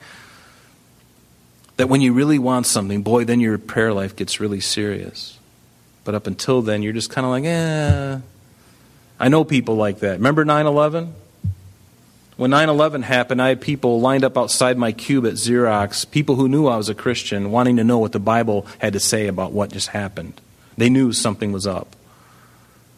That 1.78 1.90
when 1.90 2.02
you 2.02 2.14
really 2.14 2.40
want 2.40 2.68
something, 2.68 3.02
boy, 3.02 3.26
then 3.26 3.40
your 3.40 3.58
prayer 3.58 3.94
life 3.94 4.16
gets 4.16 4.40
really 4.40 4.60
serious. 4.60 5.40
But 6.04 6.16
up 6.16 6.28
until 6.28 6.62
then, 6.62 6.84
you're 6.84 6.94
just 6.94 7.10
kind 7.10 7.26
of 7.26 7.32
like, 7.32 7.46
eh. 7.46 8.20
I 9.20 9.28
know 9.30 9.44
people 9.44 9.76
like 9.76 10.00
that. 10.00 10.14
Remember 10.18 10.46
9 10.46 10.66
11? 10.66 11.14
When 12.36 12.52
9 12.52 12.70
11 12.70 13.04
happened, 13.04 13.42
I 13.42 13.50
had 13.50 13.62
people 13.62 14.02
lined 14.02 14.24
up 14.24 14.38
outside 14.38 14.78
my 14.78 14.92
cube 14.92 15.26
at 15.26 15.34
Xerox, 15.34 16.10
people 16.10 16.36
who 16.36 16.50
knew 16.50 16.68
I 16.68 16.78
was 16.78 16.90
a 16.90 16.96
Christian, 16.96 17.52
wanting 17.52 17.78
to 17.78 17.84
know 17.84 18.00
what 18.00 18.12
the 18.12 18.20
Bible 18.20 18.66
had 18.80 18.94
to 18.94 19.00
say 19.00 19.28
about 19.28 19.52
what 19.52 19.72
just 19.72 19.90
happened. 19.90 20.42
They 20.78 20.90
knew 20.90 21.14
something 21.14 21.52
was 21.52 21.68
up. 21.68 21.96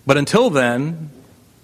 But 0.06 0.18
until 0.18 0.50
then, 0.50 1.10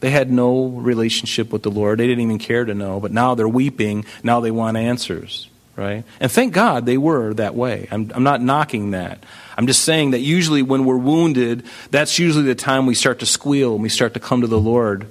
they 0.01 0.09
had 0.09 0.31
no 0.31 0.67
relationship 0.67 1.51
with 1.53 1.63
the 1.63 1.71
Lord. 1.71 1.99
They 1.99 2.07
didn't 2.07 2.23
even 2.23 2.39
care 2.39 2.65
to 2.65 2.73
know. 2.73 2.99
But 2.99 3.11
now 3.11 3.35
they're 3.35 3.47
weeping. 3.47 4.05
Now 4.23 4.41
they 4.41 4.51
want 4.51 4.75
answers 4.75 5.47
right? 5.75 6.03
And 6.19 6.31
thank 6.31 6.53
God 6.53 6.85
they 6.85 6.97
were 6.97 7.33
that 7.35 7.55
way. 7.55 7.87
I'm, 7.91 8.11
I'm 8.13 8.23
not 8.23 8.41
knocking 8.41 8.91
that. 8.91 9.23
I'm 9.57 9.67
just 9.67 9.83
saying 9.83 10.11
that 10.11 10.19
usually 10.19 10.61
when 10.61 10.85
we're 10.85 10.97
wounded, 10.97 11.63
that's 11.89 12.19
usually 12.19 12.45
the 12.45 12.55
time 12.55 12.85
we 12.85 12.95
start 12.95 13.19
to 13.19 13.25
squeal 13.25 13.73
and 13.73 13.83
we 13.83 13.89
start 13.89 14.13
to 14.13 14.19
come 14.19 14.41
to 14.41 14.47
the 14.47 14.59
Lord. 14.59 15.07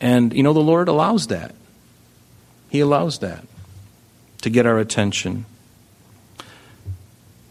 And, 0.00 0.32
you 0.32 0.42
know, 0.42 0.52
the 0.52 0.60
Lord 0.60 0.88
allows 0.88 1.28
that. 1.28 1.54
He 2.70 2.80
allows 2.80 3.18
that 3.20 3.44
to 4.40 4.50
get 4.50 4.66
our 4.66 4.78
attention. 4.78 5.44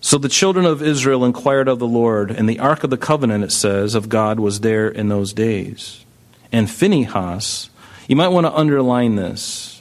So 0.02 0.18
the 0.18 0.30
children 0.30 0.66
of 0.66 0.82
Israel 0.82 1.24
inquired 1.24 1.68
of 1.68 1.78
the 1.78 1.88
Lord, 1.88 2.32
and 2.32 2.50
the 2.50 2.60
ark 2.60 2.84
of 2.84 2.90
the 2.90 2.98
covenant, 2.98 3.44
it 3.44 3.52
says, 3.52 3.94
of 3.94 4.10
God 4.10 4.40
was 4.40 4.62
there 4.62 4.88
in 4.88 5.10
those 5.10 5.32
days. 5.32 6.04
And 6.52 6.70
Phinehas, 6.70 7.70
you 8.08 8.16
might 8.16 8.30
want 8.30 8.48
to 8.48 8.54
underline 8.54 9.16
this. 9.16 9.81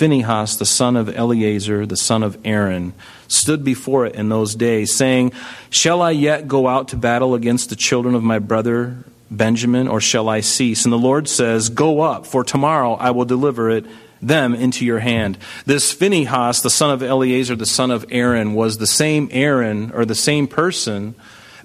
Phinehas, 0.00 0.56
the 0.56 0.64
son 0.64 0.96
of 0.96 1.14
Eleazar, 1.14 1.84
the 1.84 1.94
son 1.94 2.22
of 2.22 2.38
Aaron, 2.42 2.94
stood 3.28 3.62
before 3.62 4.06
it 4.06 4.14
in 4.14 4.30
those 4.30 4.54
days, 4.54 4.94
saying, 4.94 5.30
Shall 5.68 6.00
I 6.00 6.12
yet 6.12 6.48
go 6.48 6.68
out 6.68 6.88
to 6.88 6.96
battle 6.96 7.34
against 7.34 7.68
the 7.68 7.76
children 7.76 8.14
of 8.14 8.22
my 8.22 8.38
brother 8.38 8.96
Benjamin, 9.30 9.88
or 9.88 10.00
shall 10.00 10.30
I 10.30 10.40
cease? 10.40 10.86
And 10.86 10.92
the 10.92 10.96
Lord 10.96 11.28
says, 11.28 11.68
Go 11.68 12.00
up, 12.00 12.24
for 12.24 12.44
tomorrow 12.44 12.94
I 12.94 13.10
will 13.10 13.26
deliver 13.26 13.68
it 13.68 13.84
them 14.22 14.54
into 14.54 14.86
your 14.86 15.00
hand. 15.00 15.36
This 15.66 15.92
Phinehas, 15.92 16.62
the 16.62 16.70
son 16.70 16.90
of 16.90 17.02
Eleazar, 17.02 17.54
the 17.54 17.66
son 17.66 17.90
of 17.90 18.06
Aaron, 18.10 18.54
was 18.54 18.78
the 18.78 18.86
same 18.86 19.28
Aaron 19.32 19.92
or 19.92 20.06
the 20.06 20.14
same 20.14 20.48
person 20.48 21.14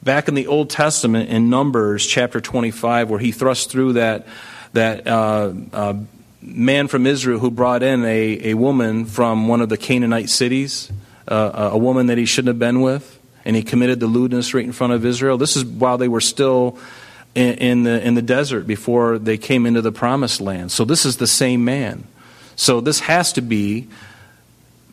back 0.03 0.27
in 0.27 0.35
the 0.35 0.47
Old 0.47 0.69
Testament 0.69 1.29
in 1.29 1.49
Numbers 1.49 2.05
chapter 2.05 2.41
25, 2.41 3.09
where 3.09 3.19
he 3.19 3.31
thrust 3.31 3.71
through 3.71 3.93
that, 3.93 4.27
that 4.73 5.07
uh, 5.07 5.53
uh, 5.71 5.93
man 6.45 6.87
from 6.87 7.07
Israel 7.07 7.39
who 7.39 7.49
brought 7.49 7.83
in 7.83 8.05
a, 8.05 8.51
a 8.51 8.53
woman 8.53 9.05
from 9.05 9.47
one 9.47 9.61
of 9.61 9.69
the 9.69 9.77
Canaanite 9.77 10.29
cities, 10.29 10.91
uh, 11.27 11.69
a 11.73 11.77
woman 11.77 12.07
that 12.07 12.17
he 12.17 12.25
shouldn't 12.25 12.49
have 12.49 12.59
been 12.59 12.81
with, 12.81 13.19
and 13.43 13.55
he 13.55 13.63
committed 13.63 13.99
the 13.99 14.07
lewdness 14.07 14.53
right 14.53 14.65
in 14.65 14.71
front 14.71 14.93
of 14.93 15.05
Israel. 15.05 15.37
This 15.37 15.55
is 15.55 15.65
while 15.65 15.97
they 15.97 16.07
were 16.07 16.21
still 16.21 16.77
in, 17.33 17.55
in 17.55 17.83
the, 17.83 18.05
in 18.05 18.13
the 18.13 18.21
desert 18.21 18.65
before 18.67 19.17
they 19.17 19.37
came 19.37 19.65
into 19.65 19.81
the 19.81 19.91
promised 19.91 20.39
land. 20.39 20.71
So 20.71 20.85
this 20.85 21.05
is 21.05 21.17
the 21.17 21.27
same 21.27 21.65
man. 21.65 22.05
So 22.55 22.79
this 22.79 23.01
has 23.01 23.33
to 23.33 23.41
be 23.41 23.87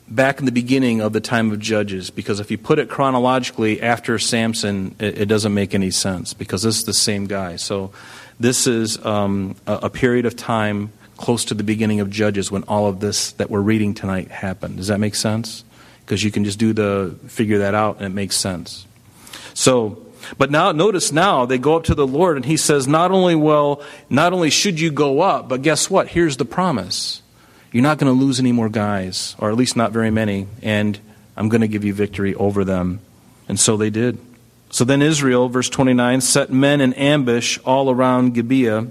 back 0.09 0.40
in 0.40 0.44
the 0.44 0.52
beginning 0.52 1.00
of 1.00 1.12
the 1.12 1.21
time 1.21 1.52
of 1.52 1.59
Judges, 1.61 2.11
because 2.11 2.40
if 2.40 2.50
you 2.50 2.59
put 2.59 2.78
it 2.78 2.88
chronologically 2.88 3.80
after 3.80 4.18
Samson, 4.18 4.94
it, 4.99 5.23
it 5.23 5.26
doesn't 5.26 5.54
make 5.54 5.75
any 5.75 5.90
sense, 5.90 6.35
because 6.35 6.62
this 6.62 6.76
is 6.76 6.85
the 6.85 6.92
same 6.92 7.26
guy. 7.26 7.56
So 7.56 7.92
this 8.38 8.66
is 8.66 9.02
um, 9.06 9.56
a, 9.66 9.85
a 9.85 9.90
period 9.90 10.26
of 10.26 10.37
time 10.37 10.90
close 11.22 11.44
to 11.46 11.54
the 11.54 11.62
beginning 11.62 12.00
of 12.00 12.10
Judges 12.10 12.50
when 12.50 12.64
all 12.64 12.88
of 12.88 12.98
this 12.98 13.30
that 13.32 13.48
we're 13.48 13.60
reading 13.60 13.94
tonight 13.94 14.32
happened. 14.32 14.76
Does 14.76 14.88
that 14.88 14.98
make 14.98 15.14
sense? 15.14 15.62
Because 16.00 16.24
you 16.24 16.32
can 16.32 16.44
just 16.44 16.58
do 16.58 16.72
the 16.72 17.16
figure 17.28 17.58
that 17.58 17.76
out 17.76 17.98
and 17.98 18.06
it 18.06 18.08
makes 18.08 18.36
sense. 18.36 18.88
So, 19.54 20.04
but 20.36 20.50
now 20.50 20.72
notice 20.72 21.12
now 21.12 21.46
they 21.46 21.58
go 21.58 21.76
up 21.76 21.84
to 21.84 21.94
the 21.94 22.06
Lord 22.06 22.36
and 22.36 22.44
he 22.44 22.56
says, 22.56 22.88
not 22.88 23.12
only 23.12 23.36
well, 23.36 23.82
not 24.10 24.32
only 24.32 24.50
should 24.50 24.80
you 24.80 24.90
go 24.90 25.20
up, 25.20 25.48
but 25.48 25.62
guess 25.62 25.88
what? 25.88 26.08
Here's 26.08 26.38
the 26.38 26.44
promise. 26.44 27.22
You're 27.70 27.84
not 27.84 27.98
going 27.98 28.12
to 28.12 28.20
lose 28.20 28.40
any 28.40 28.50
more 28.50 28.68
guys, 28.68 29.36
or 29.38 29.48
at 29.48 29.56
least 29.56 29.76
not 29.76 29.92
very 29.92 30.10
many, 30.10 30.48
and 30.60 30.98
I'm 31.36 31.48
going 31.48 31.60
to 31.60 31.68
give 31.68 31.84
you 31.84 31.94
victory 31.94 32.34
over 32.34 32.64
them. 32.64 32.98
And 33.48 33.60
so 33.60 33.76
they 33.76 33.90
did. 33.90 34.18
So 34.70 34.84
then 34.84 35.00
Israel, 35.00 35.48
verse 35.48 35.68
29, 35.68 36.20
set 36.20 36.50
men 36.50 36.80
in 36.80 36.92
ambush 36.94 37.58
all 37.64 37.90
around 37.90 38.34
Gibeah. 38.34 38.88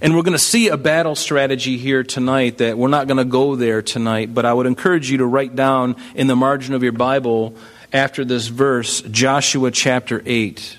And 0.00 0.14
we're 0.14 0.22
going 0.22 0.32
to 0.32 0.38
see 0.38 0.68
a 0.68 0.76
battle 0.76 1.14
strategy 1.14 1.76
here 1.76 2.02
tonight 2.02 2.58
that 2.58 2.78
we're 2.78 2.88
not 2.88 3.06
going 3.06 3.18
to 3.18 3.24
go 3.24 3.56
there 3.56 3.82
tonight, 3.82 4.34
but 4.34 4.44
I 4.44 4.52
would 4.52 4.66
encourage 4.66 5.10
you 5.10 5.18
to 5.18 5.26
write 5.26 5.56
down 5.56 5.96
in 6.14 6.26
the 6.26 6.36
margin 6.36 6.74
of 6.74 6.82
your 6.82 6.92
Bible 6.92 7.56
after 7.92 8.24
this 8.24 8.48
verse 8.48 9.00
Joshua 9.02 9.70
chapter 9.70 10.22
8, 10.24 10.78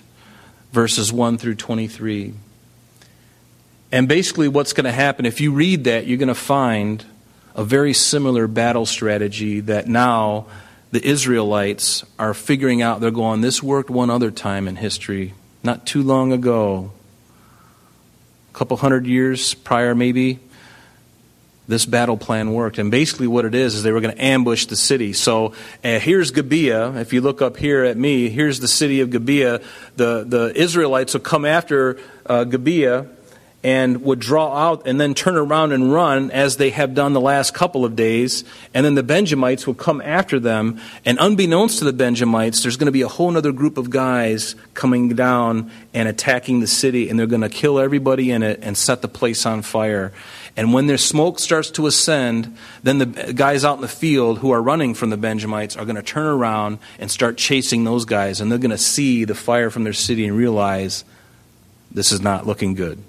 verses 0.72 1.12
1 1.12 1.38
through 1.38 1.56
23. 1.56 2.34
And 3.92 4.08
basically, 4.08 4.48
what's 4.48 4.74
going 4.74 4.86
to 4.86 4.92
happen, 4.92 5.26
if 5.26 5.40
you 5.40 5.54
read 5.54 5.86
that, 5.86 6.08
you're 6.08 6.18
going 6.18 6.28
to 6.28 6.36
find 6.36 7.06
a 7.56 7.64
very 7.64 7.94
similar 7.94 8.48
battle 8.48 8.86
strategy 8.86 9.62
that 9.62 9.88
now 9.88 10.46
the 10.92 11.06
Israelites 11.06 12.06
are 12.20 12.34
figuring 12.34 12.82
out. 12.82 13.02
They're 13.02 13.12
going, 13.12 13.42
this 13.42 13.64
worked 13.64 13.90
one 13.90 14.10
other 14.10 14.30
time 14.30 14.68
in 14.68 14.76
history, 14.76 15.34
not 15.64 15.86
too 15.86 16.04
long 16.04 16.32
ago, 16.32 16.92
couple 18.58 18.76
hundred 18.76 19.06
years 19.06 19.54
prior, 19.54 19.94
maybe. 19.94 20.40
This 21.68 21.86
battle 21.86 22.18
plan 22.18 22.54
worked. 22.54 22.80
And 22.80 22.90
basically, 22.90 23.28
what 23.28 23.46
it 23.46 23.54
is, 23.54 23.76
is 23.76 23.84
they 23.84 23.92
were 23.92 24.02
going 24.02 24.16
to 24.16 24.24
ambush 24.24 24.66
the 24.66 24.76
city. 24.76 25.14
So 25.14 25.54
uh, 25.84 26.00
here's 26.00 26.32
Gibeah. 26.32 26.94
If 26.96 27.14
you 27.14 27.22
look 27.22 27.42
up 27.42 27.58
here 27.58 27.84
at 27.84 27.98
me, 27.98 28.30
here's 28.30 28.60
the 28.60 28.68
city 28.68 29.02
of 29.02 29.12
Gibeah. 29.12 29.62
The, 29.96 30.24
the 30.24 30.54
Israelites 30.56 31.14
will 31.14 31.22
come 31.22 31.46
after 31.46 32.00
uh, 32.26 32.46
and 33.64 34.04
would 34.04 34.20
draw 34.20 34.56
out 34.56 34.86
and 34.86 35.02
then 35.02 35.14
turn 35.14 35.36
around 35.36 35.72
and 35.72 35.92
run 35.92 36.30
as 36.30 36.58
they 36.58 36.70
have 36.70 36.94
done 36.94 37.14
the 37.14 37.22
last 37.22 37.54
couple 37.56 37.84
of 37.84 37.96
days. 37.96 38.44
And 38.74 38.86
then 38.86 38.94
the 38.94 39.04
Benjamites 39.04 39.66
would 39.66 39.78
come 39.78 40.00
after 40.02 40.40
them. 40.40 40.80
And 41.06 41.18
unbeknownst 41.20 41.80
to 41.80 41.86
the 41.86 41.94
Benjamites, 41.94 42.62
there's 42.62 42.78
going 42.78 42.86
to 42.86 42.92
be 42.92 43.02
a 43.02 43.08
whole 43.08 43.36
other 43.36 43.52
group 43.52 43.78
of 43.78 43.90
guys 43.90 44.56
coming 44.76 45.10
down 45.10 45.72
and 45.94 46.08
attacking 46.08 46.60
the 46.60 46.68
city. 46.68 47.10
And 47.10 47.18
they're 47.18 47.26
going 47.26 47.42
to 47.42 47.50
kill 47.50 47.80
everybody 47.80 48.30
in 48.30 48.44
it 48.44 48.60
and 48.62 48.78
set 48.78 49.02
the 49.02 49.08
place 49.08 49.46
on 49.46 49.64
fire. 49.64 50.14
And 50.56 50.72
when 50.72 50.86
their 50.86 50.98
smoke 50.98 51.40
starts 51.40 51.72
to 51.72 51.88
ascend, 51.88 52.56
then 52.84 53.00
the 53.00 53.34
guys 53.34 53.66
out 53.66 53.76
in 53.76 53.82
the 53.82 53.88
field 53.88 54.38
who 54.38 54.52
are 54.52 54.62
running 54.62 54.94
from 54.94 55.10
the 55.10 55.18
Benjamites 55.18 55.76
are 55.76 55.86
going 55.86 55.96
to 55.96 56.04
turn 56.04 56.28
around 56.28 56.78
and 57.00 57.10
start 57.10 57.38
chasing 57.38 57.86
those 57.86 58.06
guys. 58.06 58.40
And 58.40 58.52
they're 58.52 58.60
going 58.60 58.70
to 58.72 58.78
see 58.78 59.26
the 59.26 59.36
fire 59.36 59.72
from 59.72 59.84
their 59.84 59.94
city 59.94 60.28
and 60.28 60.38
realize 60.38 61.04
this 61.92 62.12
is 62.12 62.22
not 62.22 62.46
looking 62.46 62.76
good 62.76 63.02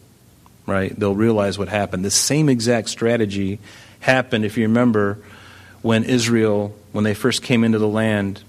right? 0.68 0.98
They'll 0.98 1.14
realize 1.14 1.58
what 1.58 1.68
happened. 1.68 2.04
The 2.04 2.10
same 2.10 2.48
exact 2.48 2.88
strategy 2.88 3.58
happened, 4.00 4.44
if 4.44 4.56
you 4.56 4.64
remember, 4.64 5.18
when 5.82 6.04
Israel, 6.04 6.74
when 6.92 7.04
they 7.04 7.14
first 7.14 7.42
came 7.42 7.64
into 7.64 7.78
the 7.78 7.88
land, 7.88 8.42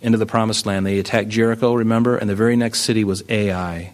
into 0.00 0.18
the 0.18 0.26
promised 0.26 0.66
land. 0.66 0.86
They 0.86 0.98
attacked 0.98 1.28
Jericho, 1.28 1.74
remember? 1.74 2.16
And 2.16 2.28
the 2.30 2.34
very 2.34 2.56
next 2.56 2.80
city 2.80 3.04
was 3.04 3.24
Ai. 3.28 3.92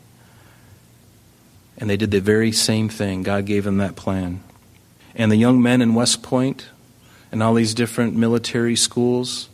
And 1.78 1.90
they 1.90 1.96
did 1.96 2.10
the 2.10 2.20
very 2.20 2.52
same 2.52 2.88
thing. 2.88 3.22
God 3.22 3.46
gave 3.46 3.64
them 3.64 3.78
that 3.78 3.96
plan. 3.96 4.42
And 5.14 5.30
the 5.30 5.36
young 5.36 5.62
men 5.62 5.80
in 5.80 5.94
West 5.94 6.22
Point 6.22 6.68
and 7.32 7.42
all 7.42 7.54
these 7.54 7.74
different 7.74 8.14
military 8.14 8.76
schools, 8.76 9.48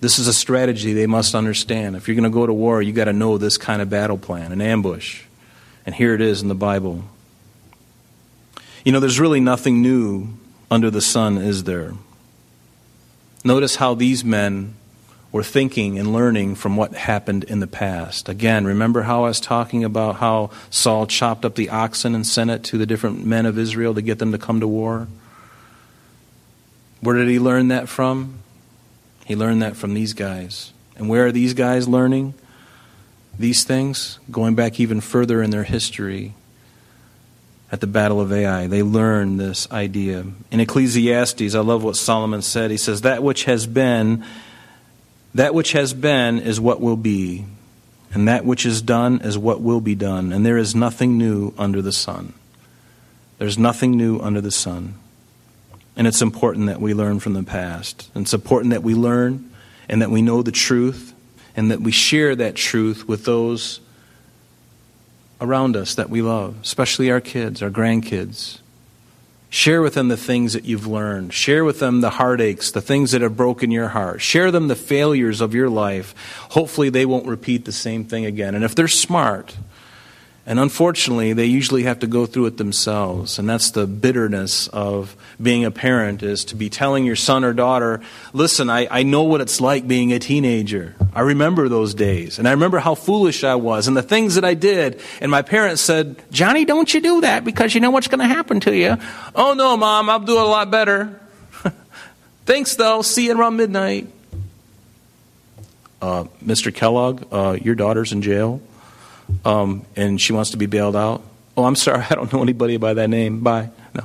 this 0.00 0.18
is 0.18 0.28
a 0.28 0.32
strategy 0.32 0.92
they 0.92 1.06
must 1.06 1.34
understand. 1.34 1.96
If 1.96 2.08
you're 2.08 2.14
going 2.14 2.24
to 2.24 2.30
go 2.30 2.46
to 2.46 2.52
war, 2.52 2.80
you've 2.80 2.96
got 2.96 3.04
to 3.04 3.12
know 3.12 3.36
this 3.36 3.58
kind 3.58 3.82
of 3.82 3.90
battle 3.90 4.18
plan, 4.18 4.52
an 4.52 4.60
ambush. 4.60 5.22
And 5.84 5.94
here 5.94 6.14
it 6.14 6.20
is 6.20 6.42
in 6.42 6.48
the 6.48 6.54
Bible. 6.54 7.04
You 8.84 8.92
know, 8.92 9.00
there's 9.00 9.20
really 9.20 9.40
nothing 9.40 9.82
new 9.82 10.28
under 10.70 10.90
the 10.90 11.00
sun, 11.00 11.38
is 11.38 11.64
there? 11.64 11.94
Notice 13.44 13.76
how 13.76 13.94
these 13.94 14.24
men 14.24 14.74
were 15.30 15.42
thinking 15.42 15.98
and 15.98 16.12
learning 16.12 16.54
from 16.54 16.76
what 16.76 16.94
happened 16.94 17.44
in 17.44 17.60
the 17.60 17.66
past. 17.66 18.28
Again, 18.28 18.64
remember 18.64 19.02
how 19.02 19.24
I 19.24 19.28
was 19.28 19.40
talking 19.40 19.84
about 19.84 20.16
how 20.16 20.50
Saul 20.70 21.06
chopped 21.06 21.44
up 21.44 21.54
the 21.54 21.68
oxen 21.68 22.14
and 22.14 22.26
sent 22.26 22.50
it 22.50 22.64
to 22.64 22.78
the 22.78 22.86
different 22.86 23.24
men 23.24 23.44
of 23.46 23.58
Israel 23.58 23.94
to 23.94 24.02
get 24.02 24.18
them 24.18 24.32
to 24.32 24.38
come 24.38 24.60
to 24.60 24.68
war? 24.68 25.08
Where 27.00 27.16
did 27.16 27.28
he 27.28 27.38
learn 27.38 27.68
that 27.68 27.88
from? 27.88 28.38
He 29.26 29.36
learned 29.36 29.62
that 29.62 29.76
from 29.76 29.94
these 29.94 30.14
guys. 30.14 30.72
And 30.96 31.08
where 31.08 31.26
are 31.26 31.32
these 31.32 31.54
guys 31.54 31.86
learning 31.86 32.34
these 33.38 33.64
things? 33.64 34.18
Going 34.30 34.54
back 34.54 34.80
even 34.80 35.00
further 35.00 35.42
in 35.42 35.50
their 35.50 35.64
history 35.64 36.34
at 37.70 37.80
the 37.80 37.86
Battle 37.86 38.20
of 38.20 38.32
Ai. 38.32 38.66
They 38.66 38.82
learn 38.82 39.36
this 39.36 39.70
idea. 39.70 40.24
In 40.50 40.60
Ecclesiastes, 40.60 41.54
I 41.54 41.60
love 41.60 41.84
what 41.84 41.96
Solomon 41.96 42.42
said. 42.42 42.70
He 42.70 42.76
says, 42.76 43.02
That 43.02 43.22
which 43.22 43.44
has 43.44 43.66
been, 43.66 44.24
that 45.34 45.54
which 45.54 45.72
has 45.72 45.92
been 45.92 46.38
is 46.38 46.60
what 46.60 46.80
will 46.80 46.96
be, 46.96 47.44
and 48.12 48.26
that 48.28 48.44
which 48.44 48.64
is 48.64 48.80
done 48.80 49.20
is 49.20 49.36
what 49.36 49.60
will 49.60 49.80
be 49.80 49.94
done, 49.94 50.32
and 50.32 50.44
there 50.46 50.56
is 50.56 50.74
nothing 50.74 51.18
new 51.18 51.52
under 51.58 51.82
the 51.82 51.92
sun. 51.92 52.32
There's 53.38 53.58
nothing 53.58 53.96
new 53.96 54.18
under 54.18 54.40
the 54.40 54.50
sun. 54.50 54.94
And 55.96 56.06
it's 56.06 56.22
important 56.22 56.66
that 56.66 56.80
we 56.80 56.94
learn 56.94 57.18
from 57.20 57.34
the 57.34 57.42
past. 57.42 58.10
And 58.14 58.22
it's 58.24 58.34
important 58.34 58.70
that 58.70 58.82
we 58.82 58.94
learn 58.94 59.50
and 59.88 60.00
that 60.00 60.10
we 60.10 60.22
know 60.22 60.42
the 60.42 60.52
truth 60.52 61.12
and 61.56 61.70
that 61.72 61.80
we 61.80 61.90
share 61.90 62.36
that 62.36 62.54
truth 62.54 63.08
with 63.08 63.24
those 63.24 63.80
around 65.40 65.76
us 65.76 65.94
that 65.94 66.10
we 66.10 66.22
love, 66.22 66.56
especially 66.62 67.10
our 67.10 67.20
kids, 67.20 67.62
our 67.62 67.70
grandkids. 67.70 68.58
Share 69.50 69.80
with 69.80 69.94
them 69.94 70.08
the 70.08 70.16
things 70.16 70.52
that 70.52 70.66
you've 70.66 70.86
learned. 70.86 71.32
Share 71.32 71.64
with 71.64 71.80
them 71.80 72.02
the 72.02 72.10
heartaches, 72.10 72.72
the 72.72 72.82
things 72.82 73.12
that 73.12 73.22
have 73.22 73.36
broken 73.36 73.70
your 73.70 73.88
heart. 73.88 74.20
Share 74.20 74.50
them 74.50 74.68
the 74.68 74.76
failures 74.76 75.40
of 75.40 75.54
your 75.54 75.70
life. 75.70 76.14
Hopefully, 76.50 76.90
they 76.90 77.06
won't 77.06 77.26
repeat 77.26 77.64
the 77.64 77.72
same 77.72 78.04
thing 78.04 78.26
again. 78.26 78.54
And 78.54 78.62
if 78.62 78.74
they're 78.74 78.88
smart, 78.88 79.56
and 80.48 80.58
unfortunately, 80.58 81.34
they 81.34 81.44
usually 81.44 81.82
have 81.82 81.98
to 81.98 82.06
go 82.06 82.24
through 82.24 82.46
it 82.46 82.56
themselves. 82.56 83.38
And 83.38 83.46
that's 83.46 83.70
the 83.70 83.86
bitterness 83.86 84.66
of 84.68 85.14
being 85.40 85.66
a 85.66 85.70
parent 85.70 86.22
is 86.22 86.46
to 86.46 86.56
be 86.56 86.70
telling 86.70 87.04
your 87.04 87.16
son 87.16 87.44
or 87.44 87.52
daughter, 87.52 88.00
listen, 88.32 88.70
I, 88.70 88.88
I 88.90 89.02
know 89.02 89.24
what 89.24 89.42
it's 89.42 89.60
like 89.60 89.86
being 89.86 90.10
a 90.14 90.18
teenager. 90.18 90.96
I 91.12 91.20
remember 91.20 91.68
those 91.68 91.92
days. 91.92 92.38
And 92.38 92.48
I 92.48 92.52
remember 92.52 92.78
how 92.78 92.94
foolish 92.94 93.44
I 93.44 93.56
was 93.56 93.88
and 93.88 93.96
the 93.96 94.02
things 94.02 94.36
that 94.36 94.44
I 94.46 94.54
did. 94.54 95.02
And 95.20 95.30
my 95.30 95.42
parents 95.42 95.82
said, 95.82 96.16
Johnny, 96.30 96.64
don't 96.64 96.92
you 96.94 97.02
do 97.02 97.20
that 97.20 97.44
because 97.44 97.74
you 97.74 97.82
know 97.82 97.90
what's 97.90 98.08
going 98.08 98.20
to 98.20 98.34
happen 98.34 98.60
to 98.60 98.74
you. 98.74 98.96
Oh, 99.34 99.52
no, 99.52 99.76
mom, 99.76 100.08
I'll 100.08 100.18
do 100.18 100.38
it 100.38 100.42
a 100.42 100.46
lot 100.46 100.70
better. 100.70 101.20
Thanks, 102.46 102.74
though. 102.74 103.02
See 103.02 103.26
you 103.26 103.38
around 103.38 103.56
midnight. 103.56 104.08
uh, 106.00 106.24
Mr. 106.42 106.74
Kellogg, 106.74 107.26
uh, 107.30 107.58
your 107.60 107.74
daughter's 107.74 108.12
in 108.12 108.22
jail, 108.22 108.62
um, 109.44 109.84
and 109.96 110.20
she 110.20 110.32
wants 110.32 110.50
to 110.50 110.56
be 110.56 110.66
bailed 110.66 110.96
out. 110.96 111.22
Oh, 111.56 111.64
I'm 111.64 111.76
sorry, 111.76 112.04
I 112.10 112.14
don't 112.14 112.32
know 112.32 112.42
anybody 112.42 112.76
by 112.76 112.94
that 112.94 113.08
name. 113.08 113.40
Bye. 113.40 113.70
No, 113.94 114.04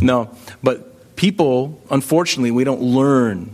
no. 0.00 0.36
But 0.62 1.16
people, 1.16 1.80
unfortunately, 1.90 2.50
we 2.50 2.64
don't 2.64 2.82
learn. 2.82 3.50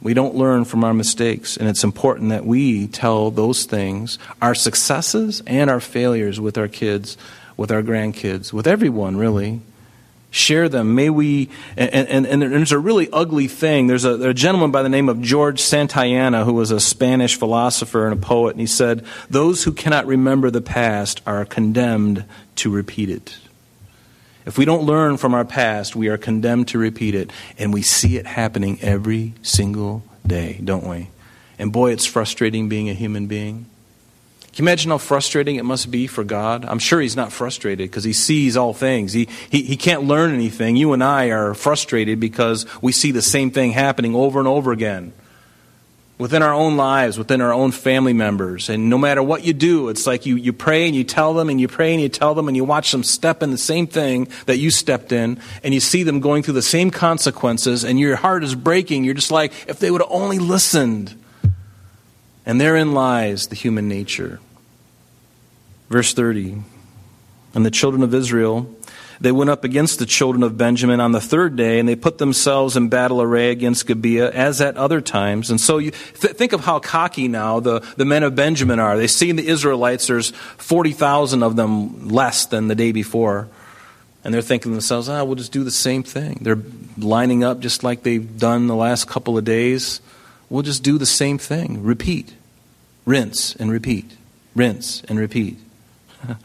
We 0.00 0.14
don't 0.14 0.36
learn 0.36 0.64
from 0.64 0.84
our 0.84 0.94
mistakes, 0.94 1.56
and 1.56 1.68
it's 1.68 1.82
important 1.82 2.30
that 2.30 2.46
we 2.46 2.86
tell 2.86 3.30
those 3.32 3.64
things, 3.64 4.18
our 4.40 4.54
successes 4.54 5.42
and 5.46 5.68
our 5.68 5.80
failures, 5.80 6.40
with 6.40 6.56
our 6.56 6.68
kids, 6.68 7.16
with 7.56 7.72
our 7.72 7.82
grandkids, 7.82 8.52
with 8.52 8.68
everyone, 8.68 9.16
really. 9.16 9.60
Share 10.30 10.68
them. 10.68 10.94
May 10.94 11.08
we, 11.08 11.48
and, 11.76 12.06
and, 12.08 12.26
and 12.26 12.42
there's 12.42 12.72
a 12.72 12.78
really 12.78 13.08
ugly 13.10 13.48
thing. 13.48 13.86
There's 13.86 14.04
a, 14.04 14.18
there's 14.18 14.32
a 14.32 14.34
gentleman 14.34 14.70
by 14.70 14.82
the 14.82 14.90
name 14.90 15.08
of 15.08 15.22
George 15.22 15.60
Santayana 15.60 16.44
who 16.44 16.52
was 16.52 16.70
a 16.70 16.80
Spanish 16.80 17.38
philosopher 17.38 18.06
and 18.06 18.12
a 18.12 18.22
poet, 18.22 18.50
and 18.50 18.60
he 18.60 18.66
said, 18.66 19.06
Those 19.30 19.64
who 19.64 19.72
cannot 19.72 20.06
remember 20.06 20.50
the 20.50 20.60
past 20.60 21.22
are 21.26 21.46
condemned 21.46 22.24
to 22.56 22.70
repeat 22.70 23.08
it. 23.08 23.38
If 24.44 24.58
we 24.58 24.64
don't 24.64 24.84
learn 24.84 25.16
from 25.16 25.34
our 25.34 25.44
past, 25.44 25.96
we 25.96 26.08
are 26.08 26.18
condemned 26.18 26.68
to 26.68 26.78
repeat 26.78 27.14
it, 27.14 27.30
and 27.58 27.72
we 27.72 27.82
see 27.82 28.16
it 28.16 28.26
happening 28.26 28.78
every 28.82 29.34
single 29.42 30.02
day, 30.26 30.60
don't 30.62 30.86
we? 30.86 31.10
And 31.58 31.72
boy, 31.72 31.92
it's 31.92 32.06
frustrating 32.06 32.68
being 32.68 32.88
a 32.88 32.94
human 32.94 33.26
being. 33.26 33.66
Can 34.58 34.64
you 34.64 34.70
imagine 34.70 34.90
how 34.90 34.98
frustrating 34.98 35.54
it 35.54 35.64
must 35.64 35.88
be 35.88 36.08
for 36.08 36.24
God? 36.24 36.64
I'm 36.64 36.80
sure 36.80 37.00
He's 37.00 37.14
not 37.14 37.30
frustrated 37.30 37.88
because 37.88 38.02
He 38.02 38.12
sees 38.12 38.56
all 38.56 38.74
things. 38.74 39.12
He, 39.12 39.28
he, 39.48 39.62
he 39.62 39.76
can't 39.76 40.02
learn 40.02 40.34
anything. 40.34 40.74
You 40.74 40.94
and 40.94 41.04
I 41.04 41.26
are 41.26 41.54
frustrated 41.54 42.18
because 42.18 42.66
we 42.82 42.90
see 42.90 43.12
the 43.12 43.22
same 43.22 43.52
thing 43.52 43.70
happening 43.70 44.16
over 44.16 44.40
and 44.40 44.48
over 44.48 44.72
again 44.72 45.12
within 46.18 46.42
our 46.42 46.52
own 46.52 46.76
lives, 46.76 47.16
within 47.16 47.40
our 47.40 47.52
own 47.52 47.70
family 47.70 48.12
members. 48.12 48.68
And 48.68 48.90
no 48.90 48.98
matter 48.98 49.22
what 49.22 49.44
you 49.44 49.52
do, 49.52 49.90
it's 49.90 50.08
like 50.08 50.26
you, 50.26 50.34
you 50.34 50.52
pray 50.52 50.88
and 50.88 50.96
you 50.96 51.04
tell 51.04 51.34
them, 51.34 51.50
and 51.50 51.60
you 51.60 51.68
pray 51.68 51.92
and 51.92 52.02
you 52.02 52.08
tell 52.08 52.34
them, 52.34 52.48
and 52.48 52.56
you 52.56 52.64
watch 52.64 52.90
them 52.90 53.04
step 53.04 53.44
in 53.44 53.52
the 53.52 53.58
same 53.58 53.86
thing 53.86 54.26
that 54.46 54.56
you 54.56 54.72
stepped 54.72 55.12
in, 55.12 55.38
and 55.62 55.72
you 55.72 55.78
see 55.78 56.02
them 56.02 56.18
going 56.18 56.42
through 56.42 56.54
the 56.54 56.62
same 56.62 56.90
consequences, 56.90 57.84
and 57.84 58.00
your 58.00 58.16
heart 58.16 58.42
is 58.42 58.56
breaking. 58.56 59.04
You're 59.04 59.14
just 59.14 59.30
like, 59.30 59.52
if 59.68 59.78
they 59.78 59.92
would 59.92 60.00
have 60.00 60.10
only 60.10 60.40
listened. 60.40 61.14
And 62.44 62.60
therein 62.60 62.92
lies 62.92 63.46
the 63.46 63.54
human 63.54 63.88
nature. 63.88 64.40
Verse 65.88 66.12
30 66.12 66.62
And 67.54 67.66
the 67.66 67.70
children 67.70 68.02
of 68.02 68.14
Israel, 68.14 68.74
they 69.20 69.32
went 69.32 69.50
up 69.50 69.64
against 69.64 69.98
the 69.98 70.06
children 70.06 70.42
of 70.42 70.56
Benjamin 70.56 71.00
on 71.00 71.12
the 71.12 71.20
third 71.20 71.56
day, 71.56 71.80
and 71.80 71.88
they 71.88 71.96
put 71.96 72.18
themselves 72.18 72.76
in 72.76 72.88
battle 72.88 73.20
array 73.20 73.50
against 73.50 73.86
Gibeah, 73.86 74.30
as 74.30 74.60
at 74.60 74.76
other 74.76 75.00
times. 75.00 75.50
And 75.50 75.60
so 75.60 75.78
you 75.78 75.90
th- 75.90 76.34
think 76.34 76.52
of 76.52 76.60
how 76.60 76.78
cocky 76.78 77.26
now 77.26 77.58
the, 77.58 77.80
the 77.96 78.04
men 78.04 78.22
of 78.22 78.36
Benjamin 78.36 78.78
are. 78.78 78.96
They 78.96 79.08
see 79.08 79.32
the 79.32 79.46
Israelites, 79.46 80.06
there's 80.06 80.30
40,000 80.30 81.42
of 81.42 81.56
them 81.56 82.08
less 82.08 82.46
than 82.46 82.68
the 82.68 82.76
day 82.76 82.92
before. 82.92 83.48
And 84.24 84.34
they're 84.34 84.42
thinking 84.42 84.70
to 84.70 84.74
themselves, 84.74 85.08
ah, 85.08 85.24
we'll 85.24 85.36
just 85.36 85.52
do 85.52 85.64
the 85.64 85.70
same 85.70 86.02
thing. 86.02 86.38
They're 86.42 86.62
lining 86.96 87.44
up 87.44 87.60
just 87.60 87.82
like 87.82 88.02
they've 88.02 88.38
done 88.38 88.66
the 88.66 88.74
last 88.74 89.08
couple 89.08 89.38
of 89.38 89.44
days. 89.44 90.00
We'll 90.50 90.62
just 90.62 90.82
do 90.82 90.98
the 90.98 91.06
same 91.06 91.38
thing. 91.38 91.82
Repeat. 91.82 92.34
Rinse 93.04 93.56
and 93.56 93.70
repeat. 93.70 94.16
Rinse 94.54 95.02
and 95.08 95.18
repeat. 95.18 95.58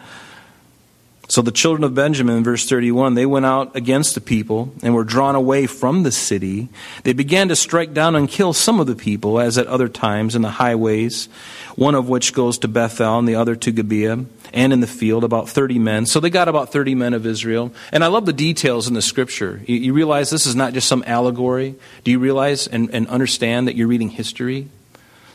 So 1.34 1.42
the 1.42 1.52
children 1.52 1.84
of 1.84 1.96
Benjamin, 1.96 2.44
verse 2.44 2.70
31, 2.70 3.16
they 3.16 3.26
went 3.26 3.46
out 3.48 3.76
against 3.76 4.14
the 4.14 4.22
people 4.22 4.72
and 4.84 4.94
were 4.94 5.04
drawn 5.04 5.34
away 5.34 5.66
from 5.66 6.04
the 6.04 6.12
city. 6.12 6.70
They 7.04 7.14
began 7.14 7.48
to 7.48 7.56
strike 7.56 7.92
down 7.92 8.16
and 8.16 8.30
kill 8.30 8.54
some 8.54 8.80
of 8.80 8.86
the 8.86 8.96
people, 8.96 9.40
as 9.40 9.58
at 9.58 9.66
other 9.66 9.88
times 9.88 10.36
in 10.36 10.44
the 10.44 10.52
highways, 10.52 11.28
one 11.76 11.96
of 11.96 12.08
which 12.08 12.34
goes 12.34 12.60
to 12.60 12.68
Bethel 12.68 13.18
and 13.18 13.28
the 13.28 13.34
other 13.34 13.56
to 13.56 13.72
Gibeah, 13.72 14.26
and 14.54 14.74
in 14.74 14.82
the 14.82 14.86
field, 14.86 15.24
about 15.24 15.50
30 15.50 15.80
men. 15.80 16.06
So 16.06 16.20
they 16.20 16.30
got 16.30 16.50
about 16.50 16.72
30 16.72 16.94
men 16.94 17.16
of 17.16 17.26
Israel. 17.26 17.74
And 17.92 18.04
I 18.04 18.08
love 18.08 18.28
the 18.28 18.34
details 18.34 18.88
in 18.88 18.94
the 18.94 19.02
scripture. 19.02 19.62
You, 19.66 19.78
you 19.78 19.94
realize 19.94 20.30
this 20.30 20.46
is 20.46 20.56
not 20.56 20.74
just 20.74 20.88
some 20.88 21.04
allegory. 21.08 21.74
Do 22.04 22.12
you 22.12 22.20
realize 22.20 22.68
and, 22.68 22.94
and 22.94 23.08
understand 23.08 23.68
that 23.68 23.76
you're 23.76 23.88
reading 23.88 24.10
history? 24.10 24.68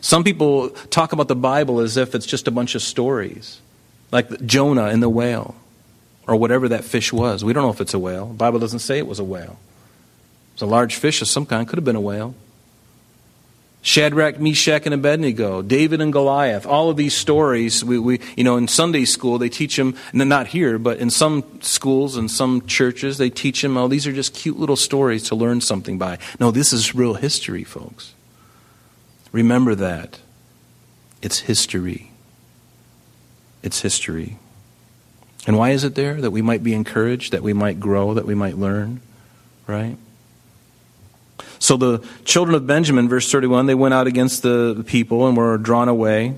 Some 0.00 0.22
people 0.22 0.70
talk 0.70 1.12
about 1.12 1.26
the 1.26 1.34
Bible 1.34 1.80
as 1.80 1.96
if 1.96 2.14
it's 2.14 2.26
just 2.26 2.46
a 2.46 2.52
bunch 2.52 2.76
of 2.76 2.82
stories 2.82 3.60
like 4.10 4.44
Jonah 4.46 4.86
and 4.86 5.02
the 5.02 5.08
whale, 5.08 5.56
or 6.26 6.36
whatever 6.36 6.68
that 6.68 6.84
fish 6.84 7.12
was. 7.12 7.44
We 7.44 7.52
don't 7.52 7.62
know 7.62 7.70
if 7.70 7.80
it's 7.80 7.94
a 7.94 7.98
whale. 7.98 8.26
The 8.26 8.34
Bible 8.34 8.58
doesn't 8.58 8.80
say 8.80 8.98
it 8.98 9.06
was 9.06 9.18
a 9.18 9.24
whale. 9.24 9.58
It's 10.52 10.62
a 10.62 10.66
large 10.66 10.96
fish 10.96 11.22
of 11.22 11.28
some 11.28 11.46
kind, 11.46 11.66
could 11.68 11.76
have 11.76 11.84
been 11.84 11.96
a 11.96 12.00
whale. 12.00 12.34
Shadrach, 13.80 14.40
Meshach, 14.40 14.86
and 14.86 14.94
Abednego, 14.94 15.62
David 15.62 16.00
and 16.00 16.12
Goliath, 16.12 16.66
all 16.66 16.90
of 16.90 16.96
these 16.96 17.14
stories, 17.14 17.84
we, 17.84 17.98
we, 17.98 18.20
you 18.36 18.42
know, 18.42 18.56
in 18.56 18.66
Sunday 18.66 19.04
school, 19.04 19.38
they 19.38 19.48
teach 19.48 19.76
them, 19.76 19.94
not 20.12 20.48
here, 20.48 20.78
but 20.78 20.98
in 20.98 21.10
some 21.10 21.44
schools 21.62 22.16
and 22.16 22.30
some 22.30 22.66
churches, 22.66 23.18
they 23.18 23.30
teach 23.30 23.62
them, 23.62 23.76
oh, 23.76 23.86
these 23.88 24.06
are 24.06 24.12
just 24.12 24.34
cute 24.34 24.58
little 24.58 24.76
stories 24.76 25.22
to 25.28 25.36
learn 25.36 25.60
something 25.60 25.96
by. 25.96 26.18
No, 26.40 26.50
this 26.50 26.72
is 26.72 26.94
real 26.94 27.14
history, 27.14 27.64
folks. 27.64 28.12
Remember 29.30 29.74
that. 29.76 30.18
It's 31.22 31.40
history. 31.40 32.07
It's 33.62 33.80
history. 33.80 34.38
And 35.46 35.56
why 35.56 35.70
is 35.70 35.84
it 35.84 35.94
there? 35.94 36.20
That 36.20 36.30
we 36.30 36.42
might 36.42 36.62
be 36.62 36.74
encouraged, 36.74 37.32
that 37.32 37.42
we 37.42 37.52
might 37.52 37.80
grow, 37.80 38.14
that 38.14 38.26
we 38.26 38.34
might 38.34 38.56
learn, 38.56 39.00
right? 39.66 39.96
So 41.58 41.76
the 41.76 42.06
children 42.24 42.54
of 42.54 42.66
Benjamin, 42.66 43.08
verse 43.08 43.30
31, 43.30 43.66
they 43.66 43.74
went 43.74 43.94
out 43.94 44.06
against 44.06 44.42
the 44.42 44.84
people 44.86 45.26
and 45.26 45.36
were 45.36 45.58
drawn 45.58 45.88
away. 45.88 46.34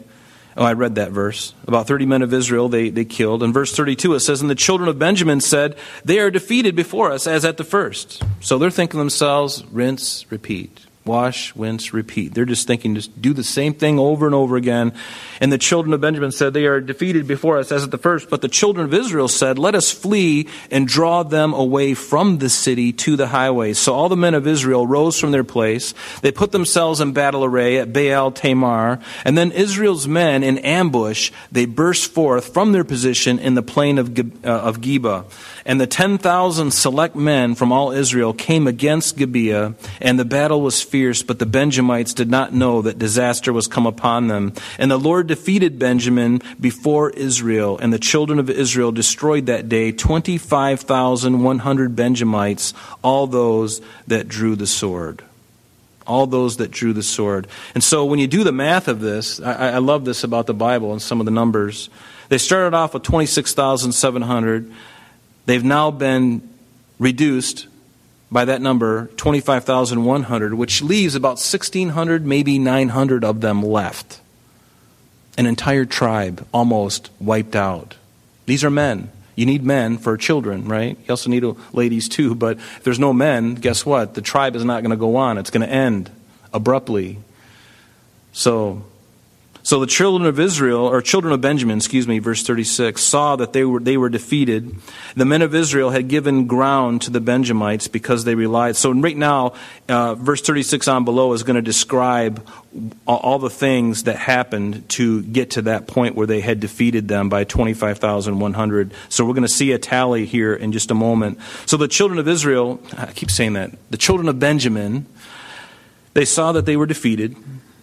Oh, 0.56 0.64
I 0.64 0.72
read 0.72 0.96
that 0.96 1.12
verse. 1.12 1.54
About 1.66 1.86
30 1.86 2.06
men 2.06 2.22
of 2.22 2.34
Israel 2.34 2.68
they, 2.68 2.90
they 2.90 3.04
killed. 3.04 3.42
In 3.42 3.52
verse 3.52 3.74
32, 3.74 4.14
it 4.14 4.20
says, 4.20 4.40
And 4.40 4.50
the 4.50 4.54
children 4.54 4.88
of 4.88 4.98
Benjamin 4.98 5.40
said, 5.40 5.76
They 6.04 6.18
are 6.18 6.30
defeated 6.30 6.74
before 6.74 7.12
us 7.12 7.26
as 7.26 7.44
at 7.44 7.56
the 7.56 7.64
first. 7.64 8.22
So 8.40 8.58
they're 8.58 8.70
thinking 8.70 8.98
themselves, 8.98 9.64
rinse, 9.66 10.30
repeat. 10.30 10.86
Wash, 11.06 11.56
rinse, 11.56 11.94
repeat. 11.94 12.34
They're 12.34 12.44
just 12.44 12.66
thinking, 12.66 12.94
just 12.94 13.22
do 13.22 13.32
the 13.32 13.42
same 13.42 13.72
thing 13.72 13.98
over 13.98 14.26
and 14.26 14.34
over 14.34 14.56
again. 14.56 14.92
And 15.40 15.50
the 15.50 15.56
children 15.56 15.94
of 15.94 16.02
Benjamin 16.02 16.30
said, 16.30 16.52
They 16.52 16.66
are 16.66 16.78
defeated 16.78 17.26
before 17.26 17.56
us 17.56 17.72
as 17.72 17.84
at 17.84 17.90
the 17.90 17.96
first. 17.96 18.28
But 18.28 18.42
the 18.42 18.48
children 18.48 18.84
of 18.84 18.92
Israel 18.92 19.26
said, 19.26 19.58
Let 19.58 19.74
us 19.74 19.90
flee 19.90 20.46
and 20.70 20.86
draw 20.86 21.22
them 21.22 21.54
away 21.54 21.94
from 21.94 22.36
the 22.36 22.50
city 22.50 22.92
to 22.92 23.16
the 23.16 23.28
highways. 23.28 23.78
So 23.78 23.94
all 23.94 24.10
the 24.10 24.16
men 24.16 24.34
of 24.34 24.46
Israel 24.46 24.86
rose 24.86 25.18
from 25.18 25.30
their 25.30 25.42
place. 25.42 25.94
They 26.20 26.32
put 26.32 26.52
themselves 26.52 27.00
in 27.00 27.12
battle 27.12 27.46
array 27.46 27.78
at 27.78 27.94
Baal 27.94 28.30
Tamar. 28.30 29.00
And 29.24 29.38
then 29.38 29.52
Israel's 29.52 30.06
men 30.06 30.42
in 30.42 30.58
ambush, 30.58 31.32
they 31.50 31.64
burst 31.64 32.12
forth 32.12 32.52
from 32.52 32.72
their 32.72 32.84
position 32.84 33.38
in 33.38 33.54
the 33.54 33.62
plain 33.62 33.96
of, 33.96 34.18
uh, 34.18 34.48
of 34.48 34.82
Geba. 34.82 35.24
And 35.64 35.80
the 35.80 35.86
10,000 35.86 36.70
select 36.70 37.14
men 37.14 37.54
from 37.54 37.72
all 37.72 37.92
Israel 37.92 38.32
came 38.32 38.66
against 38.66 39.16
Gibeah, 39.16 39.74
and 40.00 40.18
the 40.18 40.24
battle 40.24 40.62
was 40.62 40.82
fierce, 40.82 41.22
but 41.22 41.38
the 41.38 41.46
Benjamites 41.46 42.14
did 42.14 42.30
not 42.30 42.54
know 42.54 42.82
that 42.82 42.98
disaster 42.98 43.52
was 43.52 43.66
come 43.66 43.86
upon 43.86 44.28
them. 44.28 44.52
And 44.78 44.90
the 44.90 44.98
Lord 44.98 45.26
defeated 45.26 45.78
Benjamin 45.78 46.40
before 46.60 47.10
Israel, 47.10 47.78
and 47.78 47.92
the 47.92 47.98
children 47.98 48.38
of 48.38 48.48
Israel 48.48 48.92
destroyed 48.92 49.46
that 49.46 49.68
day 49.68 49.92
25,100 49.92 51.96
Benjamites, 51.96 52.74
all 53.02 53.26
those 53.26 53.80
that 54.06 54.28
drew 54.28 54.56
the 54.56 54.66
sword. 54.66 55.22
All 56.06 56.26
those 56.26 56.56
that 56.56 56.70
drew 56.70 56.92
the 56.92 57.02
sword. 57.02 57.46
And 57.74 57.84
so 57.84 58.04
when 58.04 58.18
you 58.18 58.26
do 58.26 58.42
the 58.42 58.52
math 58.52 58.88
of 58.88 59.00
this, 59.00 59.40
I, 59.40 59.72
I 59.72 59.78
love 59.78 60.04
this 60.04 60.24
about 60.24 60.46
the 60.46 60.54
Bible 60.54 60.92
and 60.92 61.00
some 61.00 61.20
of 61.20 61.24
the 61.24 61.30
numbers. 61.30 61.88
They 62.30 62.38
started 62.38 62.74
off 62.74 62.94
with 62.94 63.04
26,700. 63.04 64.72
They've 65.46 65.64
now 65.64 65.90
been 65.90 66.48
reduced 66.98 67.66
by 68.30 68.44
that 68.44 68.62
number, 68.62 69.06
25,100, 69.16 70.54
which 70.54 70.82
leaves 70.82 71.14
about 71.14 71.30
1,600, 71.30 72.24
maybe 72.24 72.58
900 72.58 73.24
of 73.24 73.40
them 73.40 73.62
left. 73.62 74.20
An 75.36 75.46
entire 75.46 75.84
tribe 75.84 76.46
almost 76.52 77.10
wiped 77.18 77.56
out. 77.56 77.96
These 78.46 78.62
are 78.62 78.70
men. 78.70 79.10
You 79.34 79.46
need 79.46 79.64
men 79.64 79.96
for 79.98 80.16
children, 80.16 80.68
right? 80.68 80.96
You 80.98 81.10
also 81.10 81.30
need 81.30 81.44
ladies 81.72 82.08
too, 82.08 82.34
but 82.34 82.58
if 82.58 82.84
there's 82.84 82.98
no 82.98 83.12
men, 83.12 83.54
guess 83.54 83.86
what? 83.86 84.14
The 84.14 84.22
tribe 84.22 84.54
is 84.54 84.64
not 84.64 84.82
going 84.82 84.90
to 84.90 84.96
go 84.96 85.16
on. 85.16 85.38
It's 85.38 85.50
going 85.50 85.66
to 85.66 85.72
end 85.72 86.10
abruptly. 86.52 87.18
So 88.32 88.84
so 89.70 89.78
the 89.78 89.86
children 89.86 90.26
of 90.26 90.40
Israel, 90.40 90.84
or 90.84 91.00
children 91.00 91.32
of 91.32 91.40
Benjamin, 91.40 91.76
excuse 91.76 92.08
me, 92.08 92.18
verse 92.18 92.42
36, 92.42 93.00
saw 93.00 93.36
that 93.36 93.52
they 93.52 93.64
were, 93.64 93.78
they 93.78 93.96
were 93.96 94.08
defeated. 94.08 94.74
The 95.14 95.24
men 95.24 95.42
of 95.42 95.54
Israel 95.54 95.90
had 95.90 96.08
given 96.08 96.48
ground 96.48 97.02
to 97.02 97.12
the 97.12 97.20
Benjamites 97.20 97.86
because 97.86 98.24
they 98.24 98.34
relied. 98.34 98.74
So 98.74 98.90
right 98.90 99.16
now, 99.16 99.52
uh, 99.88 100.16
verse 100.16 100.42
36 100.42 100.88
on 100.88 101.04
below 101.04 101.34
is 101.34 101.44
going 101.44 101.54
to 101.54 101.62
describe 101.62 102.44
all 103.06 103.38
the 103.38 103.48
things 103.48 104.02
that 104.02 104.16
happened 104.16 104.88
to 104.88 105.22
get 105.22 105.52
to 105.52 105.62
that 105.62 105.86
point 105.86 106.16
where 106.16 106.26
they 106.26 106.40
had 106.40 106.58
defeated 106.58 107.06
them 107.06 107.28
by 107.28 107.44
25,100. 107.44 108.92
So 109.08 109.24
we're 109.24 109.34
going 109.34 109.42
to 109.42 109.48
see 109.48 109.70
a 109.70 109.78
tally 109.78 110.26
here 110.26 110.52
in 110.52 110.72
just 110.72 110.90
a 110.90 110.94
moment. 110.94 111.38
So 111.66 111.76
the 111.76 111.86
children 111.86 112.18
of 112.18 112.26
Israel, 112.26 112.80
I 112.98 113.12
keep 113.12 113.30
saying 113.30 113.52
that, 113.52 113.70
the 113.88 113.98
children 113.98 114.28
of 114.28 114.40
Benjamin, 114.40 115.06
they 116.14 116.24
saw 116.24 116.50
that 116.50 116.66
they 116.66 116.76
were 116.76 116.86
defeated. 116.86 117.36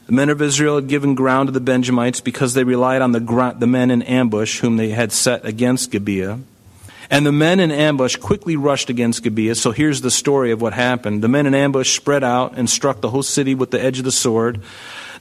The 0.08 0.14
men 0.14 0.30
of 0.30 0.42
Israel 0.42 0.76
had 0.76 0.88
given 0.88 1.16
ground 1.16 1.48
to 1.48 1.52
the 1.52 1.60
Benjamites 1.60 2.22
because 2.22 2.54
they 2.54 2.64
relied 2.64 3.02
on 3.02 3.12
the, 3.12 3.56
the 3.60 3.68
men 3.68 3.92
in 3.92 4.02
ambush 4.02 4.62
whom 4.62 4.78
they 4.78 4.90
had 4.90 5.12
set 5.12 5.46
against 5.46 5.92
Gibeah. 5.92 6.40
And 7.10 7.26
the 7.26 7.34
men 7.34 7.60
in 7.60 7.72
ambush 7.72 8.16
quickly 8.16 8.56
rushed 8.56 8.90
against 8.90 9.22
Gibeah. 9.22 9.56
So 9.56 9.72
here's 9.72 10.00
the 10.00 10.12
story 10.12 10.52
of 10.52 10.62
what 10.62 10.72
happened. 10.72 11.22
The 11.22 11.28
men 11.28 11.46
in 11.46 11.54
ambush 11.54 11.94
spread 11.94 12.24
out 12.24 12.54
and 12.58 12.70
struck 12.70 13.02
the 13.02 13.10
whole 13.10 13.24
city 13.24 13.54
with 13.54 13.72
the 13.72 13.82
edge 13.82 14.00
of 14.00 14.06
the 14.06 14.12
sword. 14.14 14.62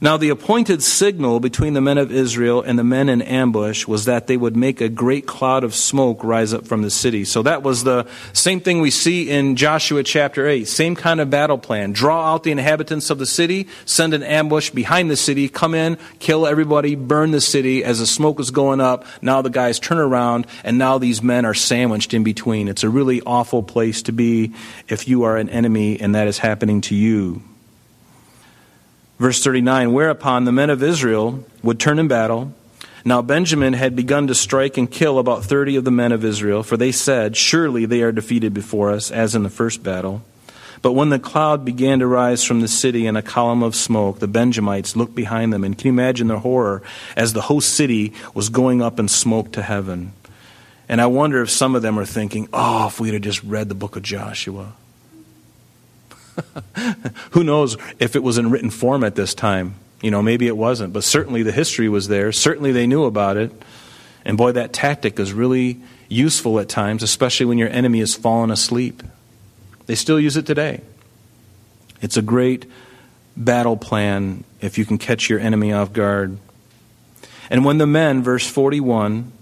Now, 0.01 0.17
the 0.17 0.29
appointed 0.29 0.83
signal 0.83 1.41
between 1.41 1.73
the 1.73 1.81
men 1.81 1.97
of 1.97 2.13
Israel 2.13 2.63
and 2.63 2.79
the 2.79 2.85
men 2.85 3.09
in 3.09 3.23
ambush 3.23 3.87
was 3.87 4.05
that 4.05 4.27
they 4.27 4.37
would 4.37 4.57
make 4.57 4.81
a 4.81 4.89
great 4.89 5.27
cloud 5.27 5.65
of 5.65 5.75
smoke 5.75 6.23
rise 6.23 6.53
up 6.53 6.67
from 6.67 6.83
the 6.83 6.91
city. 6.91 7.25
So 7.25 7.43
that 7.43 7.63
was 7.63 7.85
the 7.85 8.07
same 8.33 8.61
thing 8.61 8.81
we 8.81 8.91
see 8.91 9.31
in 9.31 9.57
Joshua 9.57 10.03
chapter 10.03 10.47
8. 10.47 10.69
Same 10.69 10.97
kind 10.97 11.21
of 11.21 11.31
battle 11.31 11.59
plan. 11.59 11.93
Draw 11.93 12.35
out 12.35 12.43
the 12.43 12.51
inhabitants 12.51 13.09
of 13.09 13.19
the 13.19 13.27
city, 13.27 13.69
send 13.87 14.13
an 14.13 14.23
ambush 14.23 14.71
behind 14.71 15.11
the 15.11 15.17
city, 15.17 15.49
come 15.49 15.75
in, 15.75 15.97
kill 16.19 16.47
everybody, 16.47 16.95
burn 16.95 17.31
the 17.31 17.41
city. 17.41 17.83
As 17.83 17.99
the 17.99 18.07
smoke 18.07 18.39
is 18.39 18.51
going 18.51 18.81
up, 18.81 19.07
now 19.23 19.41
the 19.43 19.51
guys 19.51 19.79
turn 19.79 19.99
around, 19.99 20.47
and 20.63 20.77
now 20.79 20.99
these 20.99 21.23
men 21.23 21.45
are 21.45 21.55
sandwiched 21.55 22.13
in 22.13 22.23
between. 22.23 22.69
It's 22.69 22.85
a 22.85 22.91
really 22.91 23.23
awful 23.23 23.63
place 23.63 24.03
to 24.03 24.13
be 24.13 24.53
if 24.89 25.09
you 25.09 25.23
are 25.23 25.37
an 25.37 25.49
enemy 25.49 25.99
and 26.01 26.15
that 26.15 26.29
is 26.29 26.39
happening 26.39 26.81
to 26.83 26.95
you. 26.95 27.43
Verse 29.19 29.43
39 29.43 29.93
Whereupon 29.93 30.45
the 30.45 30.53
men 30.53 30.71
of 30.71 30.83
Israel 30.83 31.45
would 31.63 31.81
turn 31.81 31.99
in 31.99 32.09
battle. 32.09 32.53
Now 33.05 33.23
Benjamin 33.23 33.73
had 33.73 33.95
begun 33.95 34.27
to 34.27 34.35
strike 34.35 34.77
and 34.77 34.91
kill 34.91 35.21
about 35.21 35.45
thirty 35.45 35.77
of 35.77 35.85
the 35.85 35.93
men 35.93 36.11
of 36.11 36.25
Israel, 36.25 36.65
for 36.65 36.77
they 36.77 36.91
said, 36.91 37.37
Surely 37.37 37.87
they 37.87 38.03
are 38.03 38.11
defeated 38.11 38.53
before 38.53 38.91
us, 38.91 39.13
as 39.13 39.37
in 39.37 39.45
the 39.45 39.49
first 39.49 39.83
battle. 39.85 40.23
But 40.83 40.93
when 40.93 41.09
the 41.09 41.19
cloud 41.19 41.65
began 41.65 42.01
to 42.01 42.07
rise 42.07 42.45
from 42.45 42.61
the 42.61 42.69
city 42.69 43.07
in 43.07 43.17
a 43.17 43.23
column 43.23 43.63
of 43.63 43.75
smoke, 43.75 44.19
the 44.19 44.29
Benjamites 44.29 44.97
looked 44.97 45.15
behind 45.15 45.53
them. 45.53 45.65
And 45.65 45.79
can 45.79 45.87
you 45.87 45.93
imagine 45.93 46.27
their 46.27 46.39
horror 46.39 46.83
as 47.17 47.33
the 47.33 47.43
whole 47.43 47.61
city 47.61 48.13
was 48.35 48.49
going 48.49 48.83
up 48.83 48.99
in 48.99 49.09
smoke 49.09 49.53
to 49.53 49.63
heaven? 49.63 50.13
And 50.89 51.01
I 51.01 51.07
wonder 51.07 51.43
if 51.43 51.51
some 51.51 51.75
of 51.75 51.83
them 51.83 51.99
are 51.99 52.05
thinking, 52.05 52.49
oh, 52.53 52.89
if 52.89 53.01
we'd 53.01 53.15
have 53.15 53.23
just 53.23 53.43
read 53.43 53.69
the 53.69 53.75
book 53.75 53.97
of 53.97 54.03
Joshua. 54.03 54.75
Who 57.33 57.45
knows 57.45 57.77
if 57.99 58.17
it 58.17 58.23
was 58.23 58.39
in 58.39 58.51
written 58.51 58.71
form 58.71 59.05
at 59.05 59.15
this 59.15 59.35
time? 59.35 59.75
You 60.03 60.11
know, 60.11 60.23
maybe 60.23 60.47
it 60.47 60.57
wasn't, 60.57 60.93
but 60.93 61.05
certainly 61.05 61.43
the 61.43 61.53
history 61.53 61.89
was 61.89 62.09
there. 62.09 62.33
Certainly 62.33 62.73
they 62.73 62.87
knew 62.87 63.05
about 63.05 63.37
it. 63.37 63.51
And 64.25 64.37
boy, 64.37 64.53
that 64.53 64.73
tactic 64.73 65.19
is 65.19 65.33
really 65.33 65.81
useful 66.09 66.61
at 66.61 66.69
times, 66.69 67.03
especially 67.03 67.47
when 67.47 67.59
your 67.59 67.69
enemy 67.71 68.01
has 68.01 68.15
fallen 68.15 68.51
asleep. 68.51 69.03
They 69.87 69.95
still 69.95 70.21
use 70.21 70.37
it 70.37 70.47
today. 70.47 70.81
It's 72.01 72.17
a 72.17 72.23
great 72.23 72.67
battle 73.37 73.77
plan 73.77 74.45
if 74.61 74.79
you 74.79 74.85
can 74.85 74.99
catch 74.99 75.31
your 75.31 75.39
enemy 75.39 75.73
off 75.73 75.93
guard. 75.93 76.39
And 77.49 77.65
when 77.65 77.79
the 77.79 77.87
men, 77.87 78.23
verse 78.23 78.47
41, 78.49 79.33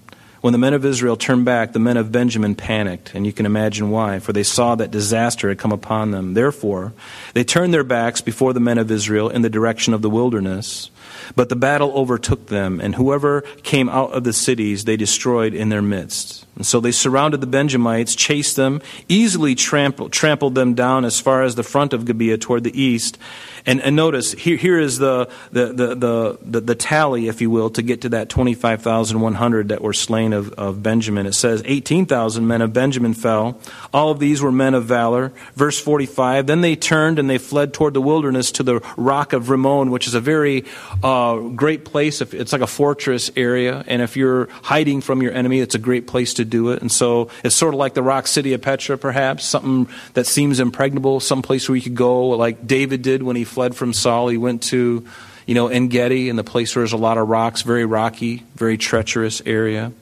when 0.44 0.52
the 0.52 0.59
men 0.59 0.74
of 0.74 0.85
Israel 0.85 1.16
turned 1.16 1.46
back, 1.46 1.72
the 1.72 1.78
men 1.78 1.96
of 1.96 2.12
Benjamin 2.12 2.54
panicked, 2.54 3.14
and 3.14 3.24
you 3.24 3.33
can 3.33 3.46
imagine 3.46 3.88
why, 3.88 4.18
for 4.18 4.35
they 4.35 4.42
saw 4.42 4.74
that 4.74 4.90
disaster 4.90 5.48
had 5.48 5.57
come 5.57 5.72
upon 5.72 6.11
them. 6.11 6.35
Therefore, 6.35 6.92
they 7.33 7.44
turned 7.44 7.72
their 7.72 7.83
backs 7.83 8.20
before 8.20 8.52
the 8.52 8.61
men 8.61 8.76
of 8.76 8.90
Israel 8.90 9.30
in 9.30 9.40
the 9.40 9.48
direction 9.48 9.94
of 9.94 10.02
the 10.02 10.11
wilderness. 10.11 10.90
But 11.35 11.48
the 11.48 11.57
battle 11.57 11.92
overtook 11.92 12.48
them, 12.48 12.78
and 12.78 12.94
whoever 12.94 13.40
came 13.62 13.88
out 13.88 14.12
of 14.12 14.24
the 14.24 14.35
cities 14.35 14.85
they 14.85 14.98
destroyed 14.98 15.54
in 15.54 15.70
their 15.70 15.80
midst. 15.80 16.43
And 16.56 16.66
so 16.66 16.80
they 16.80 16.92
surrounded 16.92 17.40
the 17.40 17.46
Benjamites, 17.46 18.14
chased 18.14 18.56
them, 18.56 18.80
easily 19.08 19.54
trampled, 19.54 20.12
trampled 20.12 20.54
them 20.54 20.74
down 20.74 21.04
as 21.04 21.20
far 21.20 21.42
as 21.42 21.54
the 21.54 21.62
front 21.62 21.92
of 21.92 22.04
Gibeah 22.04 22.38
toward 22.38 22.64
the 22.64 22.80
east, 22.80 23.18
and, 23.66 23.80
and 23.80 23.96
notice, 23.96 24.32
here, 24.32 24.58
here 24.58 24.78
is 24.78 24.98
the, 24.98 25.28
the, 25.50 25.66
the, 25.72 26.38
the, 26.42 26.60
the 26.60 26.74
tally, 26.74 27.28
if 27.28 27.40
you 27.40 27.48
will, 27.48 27.70
to 27.70 27.82
get 27.82 28.02
to 28.02 28.10
that 28.10 28.28
25,100 28.28 29.68
that 29.70 29.80
were 29.80 29.94
slain 29.94 30.34
of, 30.34 30.52
of 30.52 30.82
Benjamin. 30.82 31.24
It 31.24 31.32
says 31.32 31.62
18,000 31.64 32.46
men 32.46 32.60
of 32.60 32.74
Benjamin 32.74 33.14
fell. 33.14 33.58
All 33.94 34.10
of 34.10 34.18
these 34.18 34.42
were 34.42 34.52
men 34.52 34.74
of 34.74 34.84
valor. 34.84 35.32
Verse 35.54 35.80
45 35.80 36.46
Then 36.46 36.60
they 36.60 36.76
turned 36.76 37.18
and 37.18 37.30
they 37.30 37.38
fled 37.38 37.72
toward 37.72 37.94
the 37.94 38.02
wilderness 38.02 38.52
to 38.52 38.62
the 38.62 38.80
rock 38.98 39.32
of 39.32 39.48
Rimmon, 39.48 39.90
which 39.90 40.06
is 40.06 40.14
a 40.14 40.20
very 40.20 40.66
uh, 41.02 41.38
great 41.38 41.86
place. 41.86 42.20
It's 42.20 42.52
like 42.52 42.60
a 42.60 42.66
fortress 42.66 43.30
area. 43.34 43.82
And 43.86 44.02
if 44.02 44.14
you're 44.14 44.48
hiding 44.62 45.00
from 45.00 45.22
your 45.22 45.32
enemy, 45.32 45.60
it's 45.60 45.74
a 45.74 45.78
great 45.78 46.06
place 46.06 46.34
to 46.34 46.43
do 46.44 46.70
it. 46.70 46.80
And 46.80 46.90
so 46.90 47.28
it's 47.42 47.57
sort 47.57 47.74
of 47.74 47.78
like 47.78 47.94
the 47.94 48.02
rock 48.02 48.26
city 48.26 48.52
of 48.52 48.62
Petra, 48.62 48.96
perhaps, 48.98 49.44
something 49.44 49.88
that 50.14 50.26
seems 50.26 50.61
impregnable, 50.61 51.20
some 51.20 51.42
place 51.42 51.68
where 51.68 51.76
you 51.76 51.83
could 51.83 51.94
go, 51.94 52.28
like 52.28 52.66
David 52.66 53.02
did 53.02 53.22
when 53.22 53.37
he 53.37 53.44
fled 53.44 53.74
from 53.74 53.92
Saul. 53.92 54.28
He 54.28 54.38
went 54.38 54.62
to, 54.64 55.07
you 55.46 55.54
know, 55.54 55.68
En 55.68 55.88
Gedi, 55.88 56.28
in 56.28 56.37
the 56.37 56.44
place 56.44 56.74
where 56.74 56.80
there's 56.83 56.92
a 56.92 56.96
lot 56.96 57.18
of 57.18 57.28
rocks, 57.28 57.62
very 57.62 57.85
rocky, 57.85 58.44
very 58.54 58.78
treacherous 58.78 59.42
area. 59.46 59.92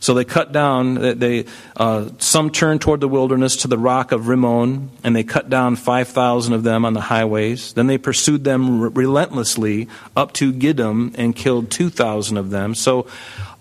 So 0.00 0.12
they 0.12 0.26
cut 0.26 0.52
down. 0.52 1.18
They 1.18 1.46
uh, 1.78 2.10
some 2.18 2.50
turned 2.50 2.82
toward 2.82 3.00
the 3.00 3.08
wilderness 3.08 3.56
to 3.62 3.68
the 3.68 3.78
rock 3.78 4.12
of 4.12 4.28
Rimmon, 4.28 4.90
and 5.02 5.16
they 5.16 5.24
cut 5.24 5.48
down 5.48 5.76
five 5.76 6.08
thousand 6.08 6.52
of 6.52 6.62
them 6.62 6.84
on 6.84 6.92
the 6.92 7.00
highways. 7.00 7.72
Then 7.72 7.86
they 7.86 7.96
pursued 7.96 8.44
them 8.44 8.92
relentlessly 8.92 9.88
up 10.14 10.34
to 10.34 10.52
Gidom 10.52 11.14
and 11.16 11.34
killed 11.34 11.70
two 11.70 11.88
thousand 11.88 12.36
of 12.36 12.50
them. 12.50 12.74
So 12.74 13.06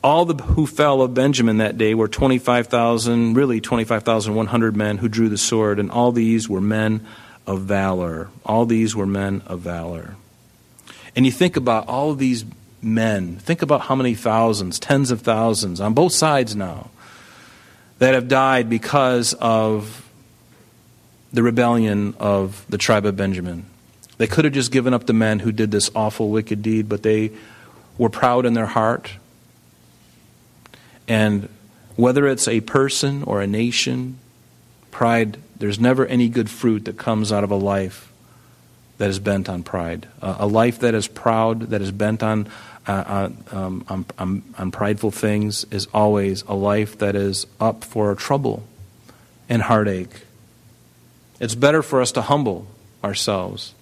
all 0.04 0.26
the 0.26 0.44
who 0.44 0.68
fell 0.68 1.02
of 1.02 1.14
Benjamin 1.14 1.58
that 1.58 1.78
day 1.78 1.94
were 1.94 2.08
twenty 2.08 2.38
five 2.38 2.68
thousand, 2.68 3.36
really 3.36 3.62
twenty 3.62 3.86
five 3.86 4.04
thousand 4.04 4.36
one 4.36 4.48
hundred 4.48 4.76
men 4.76 4.98
who 4.98 5.08
drew 5.08 5.30
the 5.30 5.38
sword, 5.38 5.80
and 5.80 5.90
all 5.90 6.12
these 6.12 6.50
were 6.50 6.62
men 6.62 7.06
of 7.48 7.62
valor. 7.62 8.30
All 8.46 8.66
these 8.66 8.96
were 8.96 9.06
men 9.06 9.42
of 9.46 9.62
valor. 9.62 10.16
And 11.16 11.26
you 11.26 11.32
think 11.32 11.56
about 11.56 11.88
all 11.88 12.16
these 12.16 12.44
men, 12.82 13.38
think 13.38 13.62
about 13.62 13.82
how 13.82 13.96
many 13.96 14.14
thousands, 14.14 14.80
tens 14.80 15.10
of 15.12 15.22
thousands, 15.22 15.80
on 15.80 15.94
both 15.94 16.12
sides 16.12 16.56
now, 16.56 16.90
that 18.00 18.14
have 18.14 18.28
died 18.28 18.70
because 18.70 19.34
of 19.36 20.10
the 21.32 21.44
rebellion 21.44 22.14
of 22.20 22.66
the 22.68 22.78
tribe 22.78 23.06
of 23.06 23.16
Benjamin. 23.16 23.66
They 24.18 24.28
could 24.28 24.46
have 24.46 24.54
just 24.54 24.72
given 24.72 24.94
up 24.94 25.06
the 25.06 25.14
men 25.14 25.40
who 25.40 25.52
did 25.52 25.72
this 25.72 25.90
awful, 25.96 26.30
wicked 26.30 26.62
deed, 26.62 26.90
but 26.90 27.04
they 27.04 27.32
were 27.98 28.10
proud 28.10 28.46
in 28.46 28.54
their 28.54 28.66
heart. 28.66 29.12
And 31.08 31.50
whether 31.96 32.28
it's 32.28 32.48
a 32.48 32.62
person 32.62 33.24
or 33.24 33.42
a 33.42 33.48
nation, 33.48 34.20
pride 34.92 35.38
there's 35.64 35.80
never 35.80 36.06
any 36.06 36.28
good 36.28 36.50
fruit 36.50 36.84
that 36.86 36.98
comes 36.98 37.32
out 37.32 37.46
of 37.46 37.52
a 37.52 37.56
life 37.56 38.12
that 38.98 39.10
is 39.10 39.18
bent 39.20 39.48
on 39.48 39.64
pride. 39.64 40.08
Uh, 40.22 40.36
a 40.40 40.46
life 40.46 40.80
that 40.80 40.94
is 40.94 41.08
proud, 41.08 41.70
that 41.70 41.82
is 41.82 41.90
bent 41.90 42.22
on, 42.22 42.50
uh, 42.86 42.92
uh, 42.92 43.30
um, 43.56 43.86
on, 43.88 44.06
on, 44.20 44.44
on 44.58 44.72
prideful 44.72 45.10
things, 45.10 45.64
is 45.72 45.88
always 45.94 46.42
a 46.44 46.54
life 46.54 46.98
that 46.98 47.16
is 47.16 47.48
up 47.62 47.86
for 47.86 48.14
trouble 48.16 48.64
and 49.48 49.62
heartache. 49.62 50.26
It's 51.40 51.56
better 51.56 51.82
for 51.82 52.02
us 52.02 52.12
to 52.14 52.22
humble 52.22 52.68
ourselves. 53.04 53.74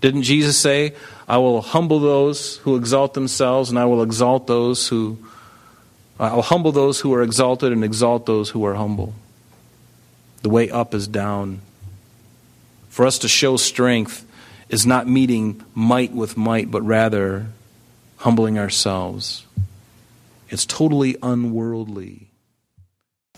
Didn't 0.00 0.22
Jesus 0.22 0.56
say, 0.56 0.94
I 1.28 1.38
will 1.38 1.60
humble 1.60 1.98
those 1.98 2.58
who 2.58 2.76
exalt 2.76 3.14
themselves, 3.14 3.68
and 3.68 3.80
I 3.80 3.86
will 3.86 4.02
exalt 4.02 4.46
those 4.46 4.86
who. 4.86 5.18
Uh, 6.20 6.24
I 6.24 6.34
will 6.34 6.42
humble 6.42 6.70
those 6.70 7.00
who 7.00 7.14
are 7.14 7.22
exalted 7.22 7.72
and 7.72 7.82
exalt 7.82 8.26
those 8.26 8.50
who 8.50 8.64
are 8.66 8.74
humble. 8.74 9.14
The 10.42 10.50
way 10.50 10.70
up 10.70 10.94
is 10.94 11.08
down. 11.08 11.62
For 12.90 13.06
us 13.06 13.18
to 13.20 13.28
show 13.28 13.56
strength 13.56 14.26
is 14.68 14.84
not 14.84 15.08
meeting 15.08 15.64
might 15.74 16.12
with 16.12 16.36
might, 16.36 16.70
but 16.70 16.82
rather 16.82 17.46
humbling 18.18 18.58
ourselves. 18.58 19.46
It's 20.50 20.66
totally 20.66 21.16
unworldly. 21.22 22.29